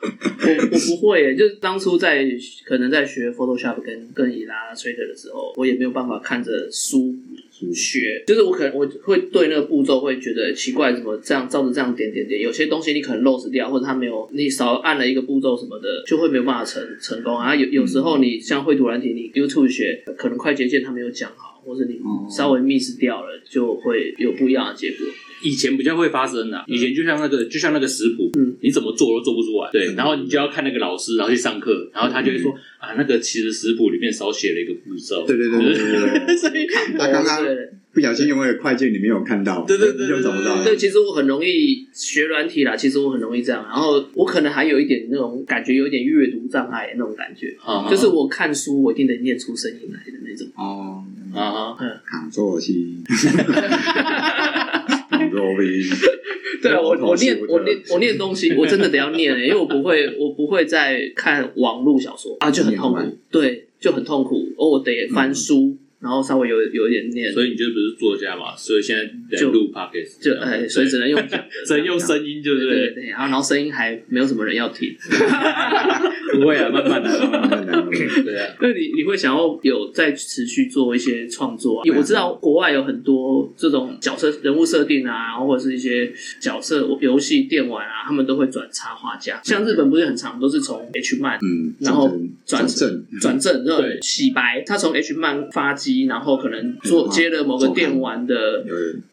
[0.46, 2.24] 我我不会耶，就是当初在
[2.64, 7.14] 可能在学 Photoshop 跟跟 Illustrator 的时候，我也没有办法看着书
[7.74, 17.54] 学，就是我可能我会对那个步骤会觉得奇怪，怎么这样照着这样点点点，有些东西你可能 lose 掉，或者它没有你少按了一个步骤什么的，就会没有办法成成功啊。
[17.54, 24.98] 有有时候你像绘图软体，你 YouTube 学可能快捷键它没有讲好，或者你哦稍微 miss 掉了，就会有不一样的结果。
[25.47, 28.55] 以前比较会发生的、以前就像那个就像那个食谱，嗯。
[28.62, 29.70] 你怎么做都做不出来。
[29.70, 29.97] 对，嗯。
[29.97, 35.24] 然后你就要看那个老师，然后去上课，然后他就会说、啊，那个其实食谱里面少写了一个步骤。
[35.26, 36.66] 对对对对对对， 所以
[36.99, 37.44] 他刚刚
[37.92, 40.64] 不小心用那个快键你没有看到，对对对你就找不到。
[40.64, 47.86] 对，其实我很容易学软体啦，其实我很容易这样，然后我可能还有一点那种感觉，有一点阅读障碍那种感觉，啊。
[47.90, 50.47] 就是我看书我一定得念出声音来的那种。
[50.57, 54.86] 哦，啊哈，扛做戏，扛
[55.47, 55.82] 做 V，
[56.62, 72.68] 对啊，我我念我我念我念东西，我真的得要念、欸，因为我不会我不会再看网络小说啊，就很痛苦，对，就很痛苦，哦，我得翻书，然后稍微有有一点念，所以你就不是作家嘛，所以现在在就录 podcast，就哎，所以只能用讲， 只能用声音，对不对？
[72.68, 74.94] 对对对，然后然后声音还没有什么人要听。
[76.41, 77.82] 不会啊，慢慢来， 慢慢来。
[78.24, 81.82] 对啊， 那你你会想要有再持续做一些创作、啊？
[81.97, 89.41] 我知道国外有很多这种角色人物设定啊，然后或者是一些角色游戏电玩啊，他们都会转插画家。
[89.43, 92.09] 像日本不是很常都是从 H 漫嗯，然后
[92.45, 98.64] 转转正，转正，然后洗白，他从 H 漫发迹，然后可能做嗯接了某个电玩的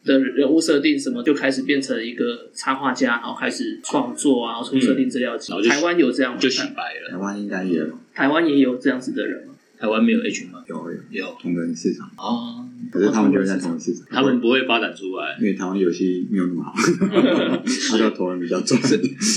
[0.04, 6.36] 的人物设定什么，就开始变成一个插画家，然后开始创作啊，然后出设定资料集台湾有这样？
[6.38, 7.13] 就洗白了。
[7.14, 9.54] 台湾应该也有，台湾也有这样子的人吗？
[9.78, 10.64] 台湾没有 H 吗？
[10.66, 15.36] 有有有同人市场，啊，可是他们就会在同人市场，他们不会发展出来。
[15.40, 16.72] 因为台湾游戏没有那么好，
[17.90, 18.78] 他叫同人比较重。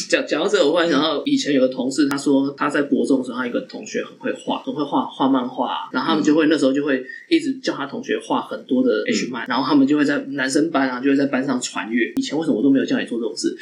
[0.10, 12.14] 讲讲到这个，我忽然想到以前有个同事，他说他在国中的时候，他有一个同学很会画，很会画画漫画，然后他们就会那时候就会一直叫他同学画很多的 H 漫，然后他们就会在男生班啊，就会在班上传阅。
[12.18, 13.56] 以前为什么我都没有叫你做这种事？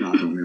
[0.00, 0.44] 然后都没有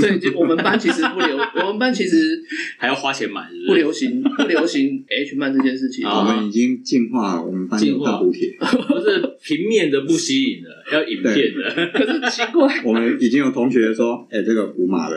[0.00, 2.40] 对，就我们班其实不流， 我们班其实
[2.78, 3.74] 还要花钱买，是不不？
[3.74, 6.04] 流行不流行 H 漫这件事情。
[6.06, 11.90] 啊我们已经进化了，我们班有大补贴， 不是平面的不吸引的， 要影片的。
[11.92, 15.16] 可是奇怪，我们已经有同学说，哎，这个五码的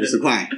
[0.00, 0.48] 五十块，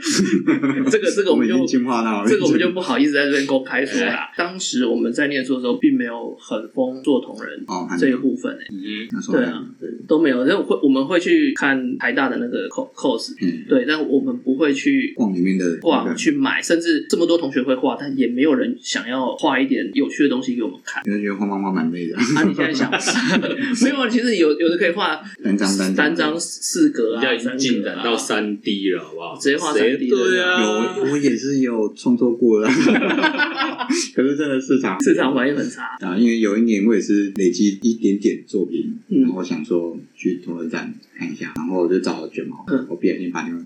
[0.91, 4.31] 这个这个我们就进化到这个我们就不好意思在这边公开说啦。
[4.37, 9.47] 当时我们在念书的时候，并没有很疯做同人哦，这一部分、欸，嗯，那时候还没。
[9.47, 10.47] 有对啊对，都没有。
[10.47, 21.03] 就会我们会去看台大的那个 cos cos，嗯，对，但我们不会去逛里面的逛去买，甚至这么多同学会画，但也没有人想要画一点有趣的东西给我们看。
[21.07, 22.91] 因为觉得画漫画蛮累的，啊，你现在想
[23.83, 24.09] 没有？
[24.09, 28.17] 其实有有的可以画三张单单张四格啊，已经进展到啊。
[28.17, 29.37] 三 D 了，好不好？
[29.39, 32.69] 直接画谁？3D 的对啊，有我也是有创作过的，
[34.15, 35.01] 可是真的市场。
[35.03, 35.97] 市场反应很差。
[36.01, 39.23] 啊，因为有一年我也是累积一点点作品，嗯。
[39.23, 42.87] 然后我想说去同仁站看一下，然后我就找了卷毛，嗯。
[42.89, 43.63] 我不小心把另外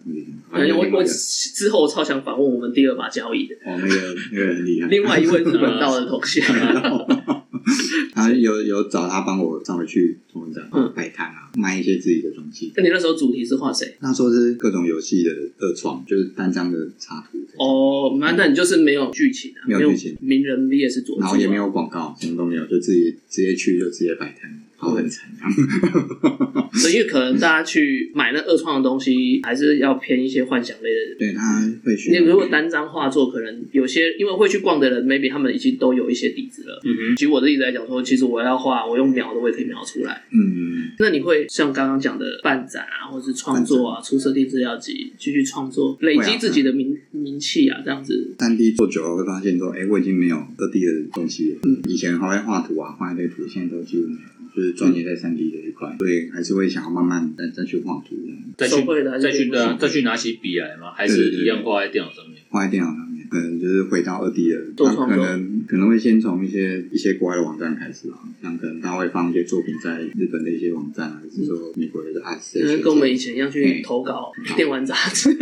[0.50, 6.40] 同学我我之后超想访问我们第二把交易的哦那个那个很厉害，另外一位日本道的同学，
[8.14, 10.90] 他有有找他帮我稍微去同仁站嗯。
[10.94, 12.72] 摆摊啊，卖一些自己的东西。
[12.76, 13.94] 那你那时候主题是画谁？
[14.00, 20.16] 那时候是各种游戏的二创，就是单张的插图，哦，那那你就是没有剧情啊，没有剧情。
[20.20, 25.28] 名人 VS 佐助啊，然后也没有广告，什么都没有，就自己直接去就直接摆摊，好很惨。
[26.76, 31.16] 所以可能大家去买那二创的东西，还是要偏一些幻想类的。
[31.18, 32.10] 对，他会去。
[32.10, 36.80] 你如果单张画作，可能有些因为会去逛的人，maybe 他们已经都有一些底子了。
[36.84, 40.24] 嗯哼，举我的例子来讲说，其实我要画，我用描的我也可以描出来。
[40.30, 48.34] 嗯，那你会像刚刚讲的办展啊，或是创作啊，出设定资料集，继续创作，累积自己的名名气啊，这样子。
[48.38, 51.58] 三 D 做久了会发现说，哎，我已经没有二 D 的东西了。
[51.62, 54.18] 嗯以前还会画图啊，画一堆图，现在都几乎没有，
[54.56, 58.16] 就是专业在三 D 这一块，所以还是会想要慢慢再再去画图，
[58.56, 58.76] 再去
[59.20, 60.92] 再去对啊，再去拿起笔来吗？
[60.96, 62.40] 还是一样画在电脑上面？
[62.48, 75.30] 画在电脑上面，可能就是回到二 D 的，那可能可能会先从一些一些国外的网站开始啊，像可能他会放一些作品在日本的一些网站啊，还是说美国的 Art 因为 Station，跟我们以前一样去投稿电玩杂志，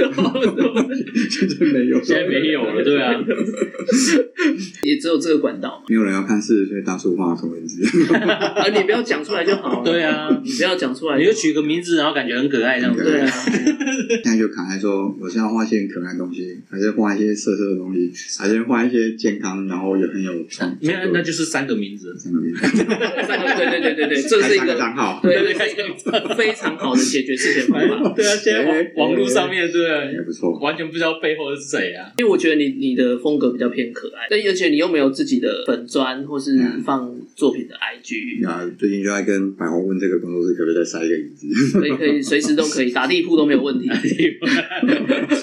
[1.30, 3.12] 现在没有，现在没有了，对啊，
[4.82, 5.84] 也只有这个管道嘛。
[5.88, 7.82] 没有人要看四十岁大叔画同人志，
[8.14, 9.84] 啊，你不要讲出来就好了。
[9.84, 13.02] 对啊，你不要讲出来你就取个名字，然后感觉很可爱这样子。
[13.02, 13.26] 对啊，
[14.22, 22.14] 现在就卡在说我是要画一些可爱的东西，还是画一些色色的东西，还是换一些健康，然后也很有创，没有，那就是三个名字。
[22.16, 22.60] 三个名字，
[23.26, 25.54] 三个对对对对对，这是一个个账号，对对
[26.36, 28.12] 非常好的解决事情方法。
[28.14, 28.64] 对啊，现在
[28.96, 30.58] 网网络上面对也不错。
[30.60, 32.12] 完全不知道背后是谁啊。
[32.18, 43.88] 因为我觉得你你的风格比较偏可爱，但而且你又没有自己的粉砖或是放作品的 IG，啊，最近就在跟百宏问这个工作室可不可以再塞一个椅子，可以可以随时都可以 打地铺都没有问题。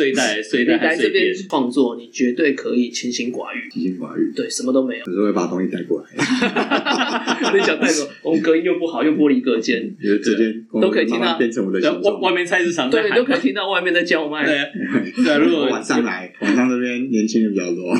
[0.02, 5.06] 睡袋睡你袋还来这睡边边，创作，你绝对可以清心寡欲，清心寡欲，对，什么都没有。
[5.06, 6.10] 有时候会把东西带过来，
[7.54, 11.20] 你想带走， 我们隔音又不好，又玻璃隔间，就是这间都可以听到。
[11.22, 11.80] 慢慢变成我的。
[11.80, 14.45] 然后外外面菜市场在对，喊都可以听到外面在叫卖。
[14.45, 17.93] 对如果 晚上来，晚上这边年轻人比较多，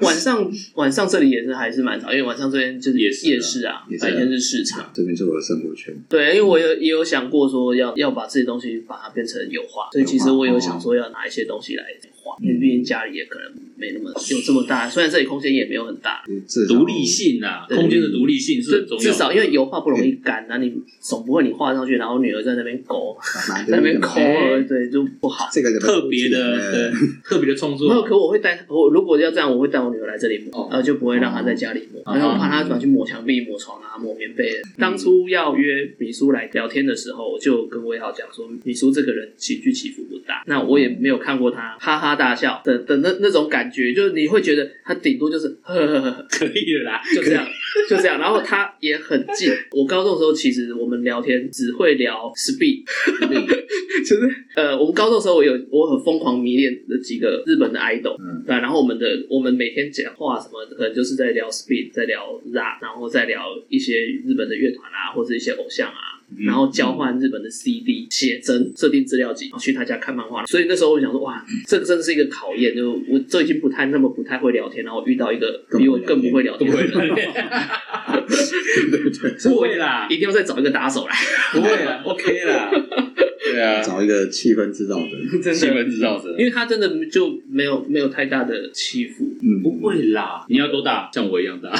[0.00, 3.30] 晚上晚上这里也是还是蛮吵，因为晚上这边就是夜市啊。
[3.30, 4.08] 夜市啊夜，市啊。
[4.08, 4.90] 白天是市场。
[4.94, 5.94] 这边是我的生活圈。
[6.08, 11.84] 对，因为我有也有想过说要要把这些东西把它变成油画，所以其实我有想说要拿一些东西来
[12.22, 16.22] 画，因为毕竟家里也可能没那么有这么大，虽然这里空间也没有很大，
[16.68, 19.02] 独立性啊，空间的独立性是重要。
[19.02, 23.16] 至少因为油画不容易干，那你总不会你画上去，然后女儿在那边勾，
[23.68, 24.20] 在那边抠
[24.68, 25.48] 对，就不好。
[25.52, 26.92] 这个特别的对
[27.24, 30.68] 特别的创没有，可我会带我如果要这样，我会带我女儿来这里抹，哦。
[30.72, 32.16] 呃，就不会让她在家里抹，哦。
[32.16, 34.50] 然后怕她转去抹墙壁、抹床啊、抹棉被。
[34.76, 47.02] 当初要约米叔来聊天的时候，我就跟魏浩讲说，米叔这个人情绪起伏不大，那我也没有看过他哈哈大笑的的那那种感觉，就是你会觉得他顶多就是 呵呵呵呵，可以了啦。
[47.14, 47.46] 就这样，
[47.88, 48.18] 就这样。
[48.20, 49.50] 然后他也很近。
[49.72, 52.84] 我高中的时候，其实我们聊天只会聊 speed，
[54.06, 66.17] 就是呃，我们高中的时候，我有我很疯狂迷恋的几个日本的 idol，嗯对，然后我们的我们每天讲话什么，可能就是在聊 speed，在聊 rap，然后再聊一些日本的乐团啊，或者一些偶像啊。
[66.36, 70.44] 嗯然后交换日本的 CD 写真设定资料集，然后去他家看漫画。
[70.46, 76.88] 所以那时候我就想说，哇，这个真的是一个考验，就我这已经不太那么不太会聊天，然后遇到一个比我更不会聊天的人，
[79.38, 80.06] 所以我不会啦。
[80.10, 81.14] 一定要再找一个打手来，
[81.52, 82.70] 不会啦， OK 啦，
[83.50, 85.08] 对啊，找一个气氛制造者，
[85.42, 85.66] 真气。
[85.66, 91.10] 氛制造者因为他真的就没有没有太大的欺负，嗯，不会啦，你要多大？
[91.12, 91.70] 像我一样大，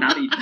[0.00, 0.36] 哪里大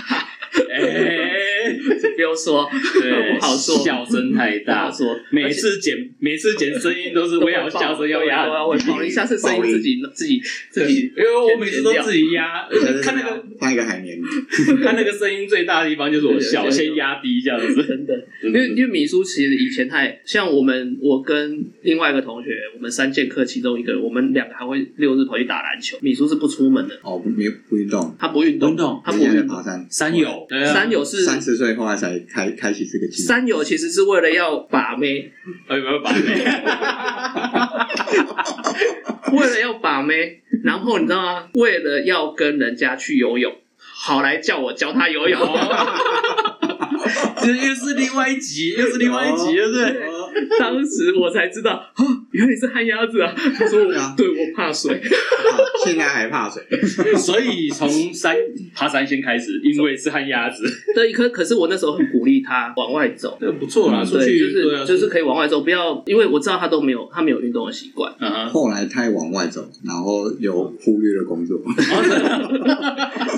[0.71, 1.77] 哎，
[2.15, 2.69] 不用说，
[3.01, 5.19] 对，不好说笑声太不好大，说。
[5.31, 10.41] 每次剪每次剪声音都是我要笑声要压我要会爆，你下是声音自己自己
[10.71, 12.69] 自己因为我每次都自己压，
[13.03, 14.19] 看那个放一个海绵，
[14.83, 17.83] 看那个声音最大的地方就是我笑，先压低这样子。
[17.83, 25.97] 真的，因为因为米叔其实以前他像我们，我跟另外一个同学，我们三剑客其中一个，我们两个还会六日跑去打篮球。
[26.01, 29.57] 米叔是不出门的，哦，不没有不运动，他不运动，运动他不现在运动。
[29.57, 35.31] 爬山，山友，对啊山友是三十岁后来才开开启这个技能，山友，其实是为了要把妹，
[35.69, 36.45] 哎有没有把妹？
[39.37, 41.49] 为了要把妹，然后你知道吗？
[41.55, 45.41] 为了要跟人家去游泳，好来叫我教他游泳。
[47.43, 49.85] 这又是另外一集，又是另外一集，对不对？
[50.59, 53.33] 当时我才知道，啊，原来你是旱鸭子啊！
[53.59, 55.01] 他说我对啊对我怕水，啊
[55.85, 56.63] 现在还怕水，
[57.17, 58.37] 所以从山
[58.75, 60.65] 爬山先开始，因为是旱鸭子，
[60.95, 63.37] 对，可可是我那时候很鼓励他往外走。
[63.41, 71.59] 这个不错啦，出对，去就是啊，就是可以往外走，不要，因为我知道他都没有，他没有运动的习惯，嗯哼，后来太往外走，然后有忽略了工作，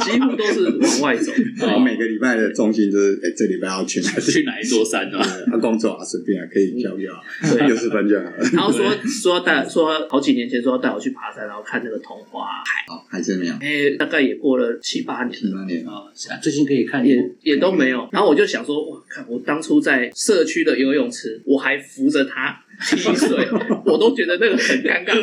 [0.04, 1.32] 几乎都是往外走。
[1.74, 4.20] 我每个礼拜的重心就是，哎，这礼拜要去哪里？
[4.22, 5.20] 去哪一座山啊？
[5.52, 7.22] 啊，工作啊，顺便啊，可以交就好，
[7.56, 8.36] 对六十分就好了。
[8.54, 15.34] 然后说说要带说好几年前说要带我去爬山，然后看那个桐花海，哦，还是没有，哎，大概也过了七八年了。
[15.36, 16.04] 七八年，啊，
[16.42, 23.48] 最近可以看也也都没有，然后我就想说，哇，看我当初在社区的游泳池，我还扶着他踢水，
[23.84, 25.14] 我都觉得那个很尴尬。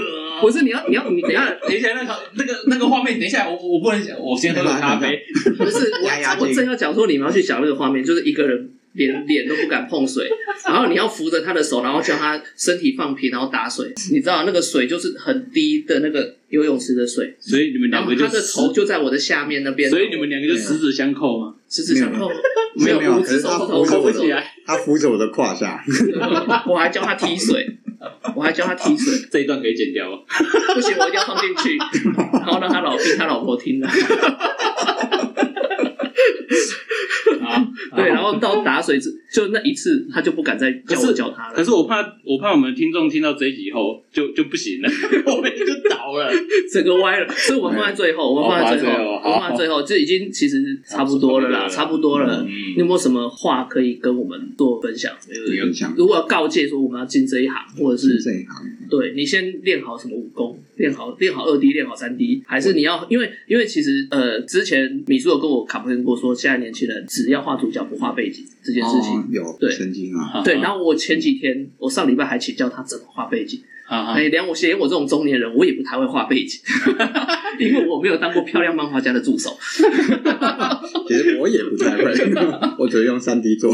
[0.41, 5.17] 不是你要你要你等一下等一下，那个那个那个画面，等一下，我我不能讲，我先喝个咖啡。
[5.57, 10.27] 不是我我正要讲说你们要去想那个画面，就是一个人连脸都不敢碰水，
[10.65, 13.93] 然后你要扶着他的手，然后叫他身体放平，然后打水。
[14.11, 21.53] 你知道那个水就是很低的那个游泳池的水，所以你们两个就他的头就在我的下面那边，所以你们两个就十指相扣嘛？
[21.69, 22.29] 十指相扣，
[22.75, 25.83] 没有没有五可是他扶着我的扣不起来，他扶着我的胯下，
[26.67, 27.67] 我还教他踢水，
[28.35, 29.27] 我还教他踢水。
[29.29, 30.19] 这一段可以剪掉吗？
[30.73, 31.77] 不行，我一定要放进去，
[32.31, 33.87] 然后让他老听他老婆听的。
[37.41, 41.63] 啊，对， 然后到打水之，就那一次，他就不敢再叫我可是叫他了可。
[41.63, 44.89] 是我怕，我怕我们听众听到这一集以后就就不行了，
[45.25, 46.31] 我们就倒了。
[46.71, 52.43] 整个歪了，所以我们放在最后，我们放在最后，哦我们放在最后，就已经其实差不多了啦，差差不多了。
[52.47, 55.13] 嗯你有没有什么话可以跟我们做分享？
[55.47, 55.93] 有影响。
[55.95, 58.55] 如果要告诫说我们要进这一行，或者是这一行，
[58.89, 69.11] 对你先练好什么武功，练好练好二 D，练好三 D，还是你要因为因为其实呃，之前米叔有跟我卡普过说，现在年轻人只要画主角不画背景这件事情。
[69.19, 73.61] 哦有对曾经啊，对，然后我前几天，我上礼拜还请教他怎么画背景。
[73.87, 76.59] 啊哎，连我连我这种中年人，我也不太会画背景，
[77.59, 79.55] 因为我没有当过漂亮漫画家的助手。
[81.07, 82.13] 其实我也不太会，
[82.79, 83.71] 我只会用三 D 做。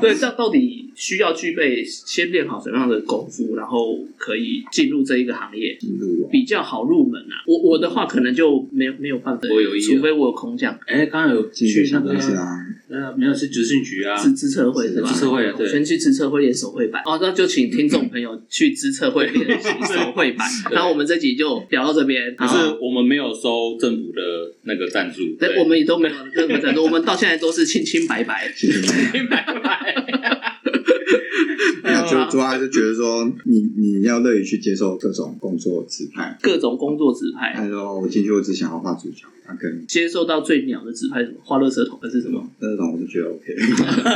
[0.00, 7.44] 对，这到底需要具备先练好什么样的功夫，然后可以进入这一个行业，进入哦比较好入门啊？
[7.46, 15.08] 我我的话可能就没有没有办法，我有意除非我有空降哎，刚刚有去那个啊，呃，没有是执训局啊，资资策会是吧？
[15.08, 20.48] 资策会啊对先去资策会练手绘板哦，那就请听众朋友去资策会练习手绘板。
[20.72, 24.20] 然后我们这集就聊到这边，可是我们没有收政府的
[24.62, 28.52] 那个赞助，对，我们也都没有任何赞助， 我们到现在都是清清白白。
[28.56, 29.94] 清清白白。
[31.84, 36.38] 那主主要还是觉得说，你你要乐于去接受各种工作指派。
[36.40, 41.38] 各种工作指派，他说我进去我只想要画主角，那可能接受到最鸟的指派是什么？
[41.42, 42.42] 画乐车头还是什么？
[42.60, 43.54] 这种我就觉得 OK。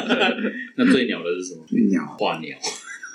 [0.76, 1.64] 那最鸟的是什么？
[1.68, 2.56] 最鸟，画鸟。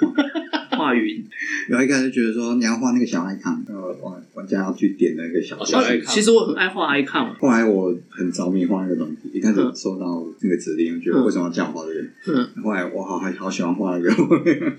[0.78, 1.24] 画云。
[1.68, 12.40] 然后一开始觉得说你要画那个小 icon，呃，玩玩家要去点那个小哦小 icon 其实我很爱画 icon，后来我很着迷画那个东西，一开始收到那个指令，我觉得为什么要这样画这个？
[12.40, 14.10] 嗯，后来我好还好喜欢画那个，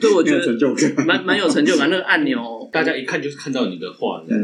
[0.01, 1.07] 对，我觉得 成得就感。
[1.07, 1.89] 蛮蛮有成就感。
[1.89, 4.37] 那个按钮，大家一看就是看到你的画，呃，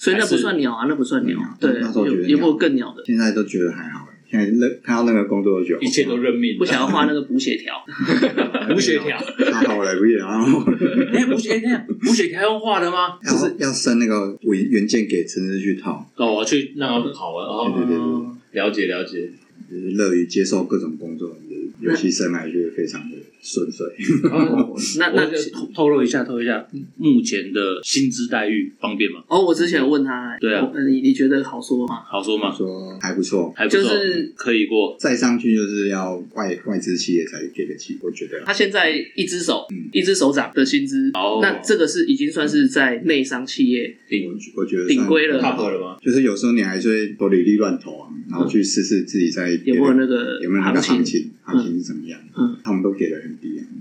[0.00, 1.38] 所以那不算鸟啊，那不算鸟。
[1.60, 3.02] 对，那时候觉得鸟有有没有更鸟的？
[3.06, 6.58] 现在都觉得还好，现在那看到那个工作就觉得一切都认命。
[6.58, 7.74] 不想要画那个补血条，
[8.72, 9.18] 补血条，
[9.50, 10.60] 他好了，不也然后
[11.12, 13.18] 哎，补血，哎，等一下无血条用画的吗？
[13.24, 17.72] 就是要生那个原原件给陈志去套，哦，我去那个好玩哦。
[17.74, 18.06] 对对对
[18.52, 19.30] 对了解了解。
[19.70, 23.86] 就是乐于接受各种工作，就是游戏生来就是非常的顺遂。
[24.30, 26.66] 哦 那那就透透露一下，透露一下，
[26.96, 29.22] 目前的薪资待遇方便吗？
[29.28, 32.02] 哦，我之前有问他，对啊我你你觉得好说吗？
[32.08, 32.52] 好说吗？
[32.54, 34.96] 说还不错，还不错，就是可以过。
[34.98, 38.40] 再上去就是要外外资企业才给得起，我觉得。
[38.44, 45.96] 他现在一只手嗯，一只手掌的薪资，哦那这个是已经算是在内商企业顶我觉得顶规了算 top 了吗？
[46.02, 52.18] 就是有时候你还是会多履历乱投啊，然后去试试自己在有没有那个有没有那个行行情，行情是怎么样？
[52.36, 53.36] 嗯，他们都给了很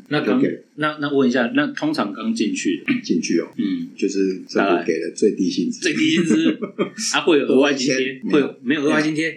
[0.10, 0.42] 那刚
[0.76, 6.58] 那那问一下，那通常刚进去的， 进去哦，嗯，就是政府给的最低薪资，最低薪资，
[7.14, 9.32] 啊，会有额外津贴， 会有没有额外津贴？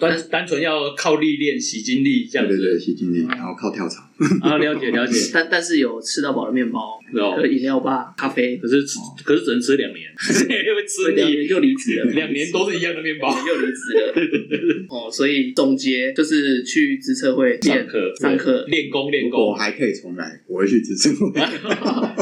[0.00, 2.56] 呃单单纯要靠历练、洗精力这样子。
[2.56, 4.02] 对对对，洗经历，然后靠跳槽，
[4.42, 5.18] 啊，了解了解。
[5.32, 7.00] 但但是有吃到饱的面包、哦
[7.36, 8.82] 和饮料吧、咖啡，可是
[9.24, 11.16] 可是只能吃两年， 会吃腻。
[11.16, 13.30] 两年就离职了， 两年都是一样的面包。
[13.46, 14.12] 又离职了。
[14.14, 14.58] 对对对
[14.88, 18.64] 哦，所以总结就是去职测会练上课上课。
[18.66, 19.58] 练功练如果我功。
[19.58, 21.40] 还可以重来，我会去职测会，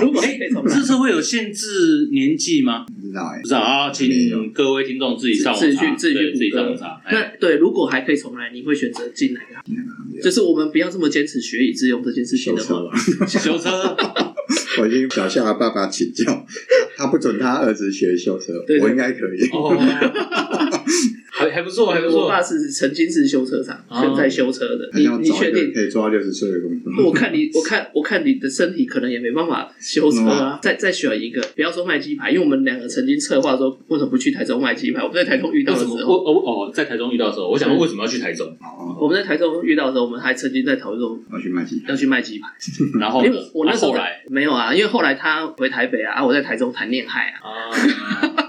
[0.03, 2.85] 如果可以重来这次会有限制年纪吗？
[3.01, 7.01] 不知道哎不，知道啊，请各位听众自己上网自己查，去自己去对自己上网查。
[7.05, 9.65] 哎那对，如果还可以重来，你会选择进哪个行
[10.15, 10.21] 业？
[10.23, 13.97] 就是我们不要这么坚持学以致用这件事情的话，修车
[14.79, 16.47] 我已经小夏的爸爸请教，
[16.97, 19.49] 他不准他儿子学修车我应该可以。
[19.51, 19.77] 哦，
[21.43, 22.23] 还还不错，还不错。
[22.25, 24.91] 我爸是曾经是修车厂，哦现在修车的。
[24.95, 25.73] 你你确定？
[25.73, 27.07] 可以做到六十岁的工作？
[27.07, 30.59] 我看你，我看我看你的身体可能也没办法修车啊。
[30.63, 35.03] 再再选一个，不要说卖鸡排，因为我们两个曾经策划说，为什么不去台中卖鸡排？
[35.03, 38.47] 我们在台中遇到的时候，我我哦，在台中遇到的时候，我想问为什么要去台中？
[38.61, 41.83] 哦，我们在台中遇到的时候，我们还曾经在讨论说要去卖鸡。
[41.89, 42.49] 要去卖鸡排，
[43.01, 48.42] 然后因为我我那时候啊后来没有啊，因为后来他回台北啊，啊我在台中谈恋爱啊。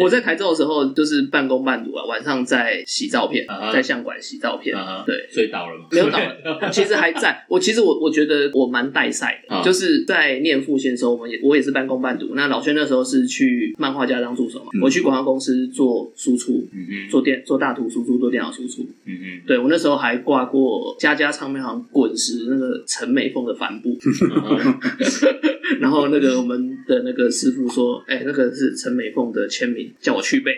[0.00, 4.76] 我在台中的时候就是半工半读啊，晚上在洗照片在相馆洗照片。
[5.06, 5.86] 对，所以倒了吗？
[5.92, 6.18] 没有倒
[6.70, 7.44] 其实还在。
[7.48, 12.34] 我其实我我觉得我蛮带赛的，啊就是在念复线的时候，我们也我也是半工半读。
[12.34, 18.82] 那老轩那时候是去漫画家当助手嘛，嗯我去广告公司做输出，嗯嗯做电做大图输出，做电脑输出。
[19.04, 24.74] 嗯嗯对我那时候还挂过家家唱片行滚石那个陈美凤的帆布，嗯
[25.80, 30.52] 然后那个我们的那个师傅说，哎、那个是陈美凤的签名，叫我去背。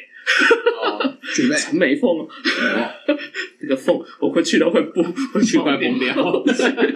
[0.79, 2.29] 哦，准备陈美凤哦，
[3.59, 6.15] 这个凤我会去到会不会去快崩掉。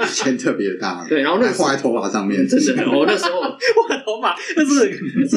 [0.06, 4.92] 签特别大，对，然后那画在头发上面， 真的，我那时候 我的头发，那是
[5.26, 5.36] 是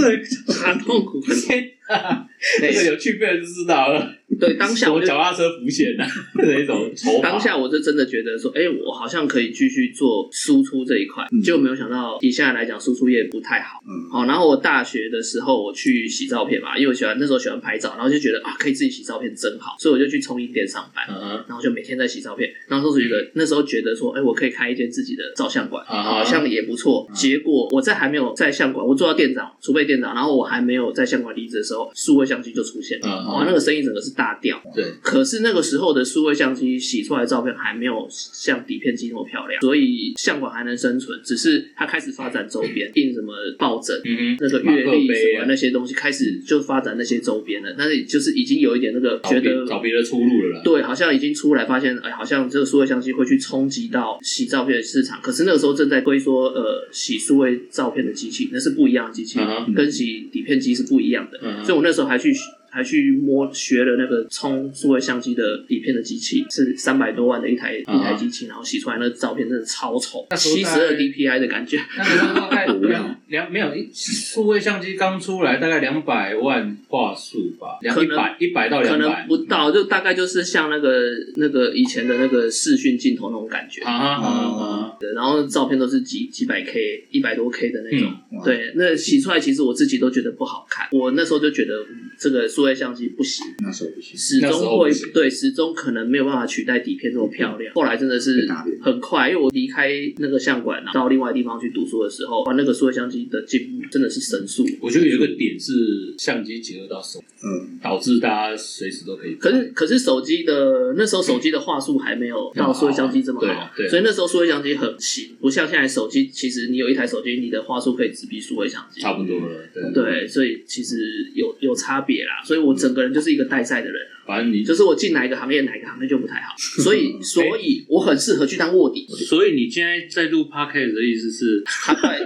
[0.66, 1.34] 很痛苦，很痛苦。
[1.48, 2.26] 天啊，
[2.60, 4.14] 这个有去背就知道了。
[4.40, 6.04] 对，当下我就脚踏车浮现的
[6.36, 6.92] 那一种。
[7.24, 13.80] 当下我就真的觉得说，哎、我好像可以继续做输出这一块，嗯结果没有想到，以现在来讲，输出业不太好。
[13.88, 21.06] 嗯，好，然后我大学的时候我去洗照片嘛，因为我喜欢那时候喜欢拍照，然后就觉得啊，可以自己洗照片真好，所以我就去冲印店上班。
[21.48, 27.08] 然后就每天在洗照片，然后那时候觉得那时候觉得说，哎，我可以开一间自己的照相馆，啊好像也不错。
[27.14, 34.62] 结果我在还没有在相馆，我做到店长、储备店长，然后我还没有在相馆离职的时候，数位相机就出现了，嗯哇，那个生意整个是大掉。
[34.74, 43.96] 对，可是那个时候的数位相机洗出来的照片还没有像底片机那么漂亮，所以相馆还能生存，只是它开始发展周边，印什么抱枕。
[44.06, 50.62] 嗯，那个阅历什么那些东西开始就发展那些周边了，但是就是已经有一点那个觉得找别的出路了啦。
[50.64, 55.20] 对，好像已经出来，发现哎，好像这个数位相机会去冲击到洗照片的市场。
[55.22, 59.40] 可是那个时候正在推说，呃，洗数位照片的机器那是不一样的机器，
[59.76, 61.64] 跟洗底片机是不一样的。
[61.64, 62.34] 所以我那时候还去
[62.76, 71.80] 还去摸学了那个冲数位相机的底片的机器，是三百多万的一台、一台机器，然后洗出来那个照片真的超丑，那七十二 DPI 的感觉。
[71.98, 79.10] 那个时候大概 两两没有一数位相机刚出来，大概两百万画素吧，两百一百到可能。
[79.28, 80.92] 不到，就大概就是像那个
[81.38, 83.82] 那个以前的那个视讯镜头那种感觉。
[83.84, 88.12] 啊然后照片都是几几百 K、一百多 K 的那种。
[88.32, 90.88] 嗯对，那洗出来其实我自己都觉得不好看。
[90.92, 97.74] 我那时候就觉得、嗯这个数位相机不行，那时候不行，始终会对始终可能没有办法取代底片这么漂亮。
[97.74, 98.48] 后来真的是
[98.82, 104.66] 很快，因为我离开那个相馆，到另外地方去读书的时候，哇，那个数位相机的进步真的是神速。
[104.82, 109.36] 我觉得有一个点是相机结合到手，嗯，导致大家随时都可以。
[109.36, 119.02] 可是可是手机的那时候手机的话术还没有到数位相机这么好，对所以那时候数位相机很行，不像现在手机，其实你有一台手机，你的话术可以直逼数位相机。
[119.02, 119.94] 差不多了，对。
[119.94, 126.54] 对，所以其实有有差别啦，所以所以我整个人就是一个待赛的人，反正你就是我进哪一个行业，哪一个行业就不太好，
[126.84, 129.06] 所以所以我很适合去当卧底。
[129.08, 132.20] 所以你现在在录 podcast 的意思是他快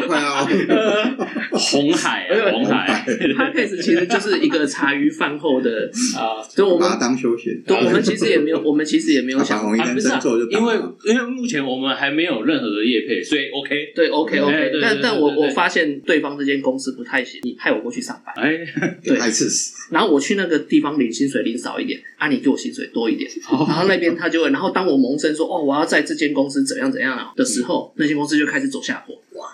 [0.06, 0.46] 快哦
[1.52, 6.42] 红海啊，红海 Podcast 其实就是一个茶余饭后的，啊。
[6.54, 7.62] 就我们把它当休闲。
[7.66, 13.92] 对，我们其实也没有，我们其实也没有想因为因为目前我们还没有任何的业配，所以 OK。
[13.94, 18.58] 对，OK 哎 OK，但但我我发现对方这间公司不太行，你派我过去上班，哎，
[19.02, 19.74] 对太刺死。
[19.90, 29.16] 然后我去那个地方领薪水领少一点，啊，你给我薪水多一点， 然后那边他就会，然后当我萌生说哦，我要在这间公司怎样怎样的时候，那间公司就开始走下坡。
[29.34, 29.48] 哇，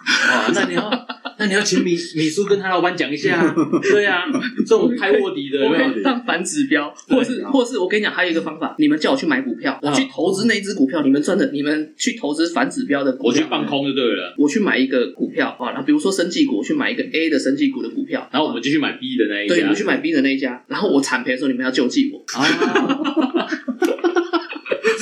[0.54, 1.06] 那你要
[1.38, 3.54] 那你要请米米叔跟他老板讲一下啊，
[3.90, 4.24] 对啊，
[4.58, 5.98] 这种开卧底的我可没有？
[5.98, 19.54] 以当反指标，或是或是我跟你讲，还有一个方法，你们叫我去买股票，我去投资那一只股票，你们赚的，你们去投资反指标的股票，我去放空就对了，我去买一个股票啊，然后比如说生技股，我去买一个 A 的生技股的股票，然后我们就去买 B 的那一家。
[19.54, 22.44] 对，我去买 B 的那一家，然后我惨赔的时候，你们要救济我，啊，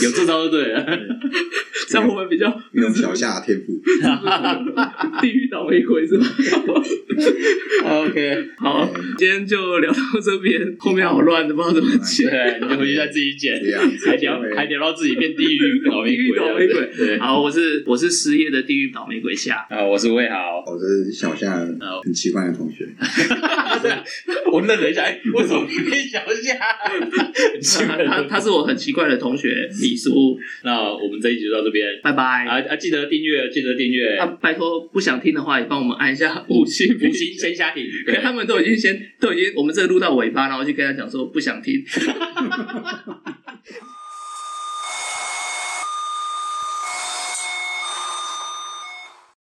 [0.02, 0.86] 有这招就对了。
[1.88, 3.80] 这样我们比较用小夏的天赋，
[5.22, 6.26] 地狱倒霉鬼是吧
[7.84, 12.28] OK， 好，今天就聊到这边，后面好乱的，不知道怎么剪。
[12.28, 13.58] 对，你就回去再自己剪
[14.04, 17.18] 还聊还聊到自己变地狱倒霉地狱鬼，倒霉鬼对。
[17.18, 21.56] 好，我是我是失业的地狱倒霉鬼夏，啊，我是魏豪，我是小夏
[22.04, 22.86] 很奇怪的同学。
[24.52, 26.54] 我愣了一下，哎，为什么你变小夏？
[27.52, 29.48] 很奇怪他他是我很奇怪的同学
[29.80, 32.44] 李叔，那我们这一集就到这边，拜拜。
[32.46, 41.84] 啊啊，记得订阅，记得订阅，啊，拜托不想听的话，也帮我们按一下五星 五星先下停，对可他们都已经先都已经，我们这个录到尾巴，然后就跟他讲说不想听。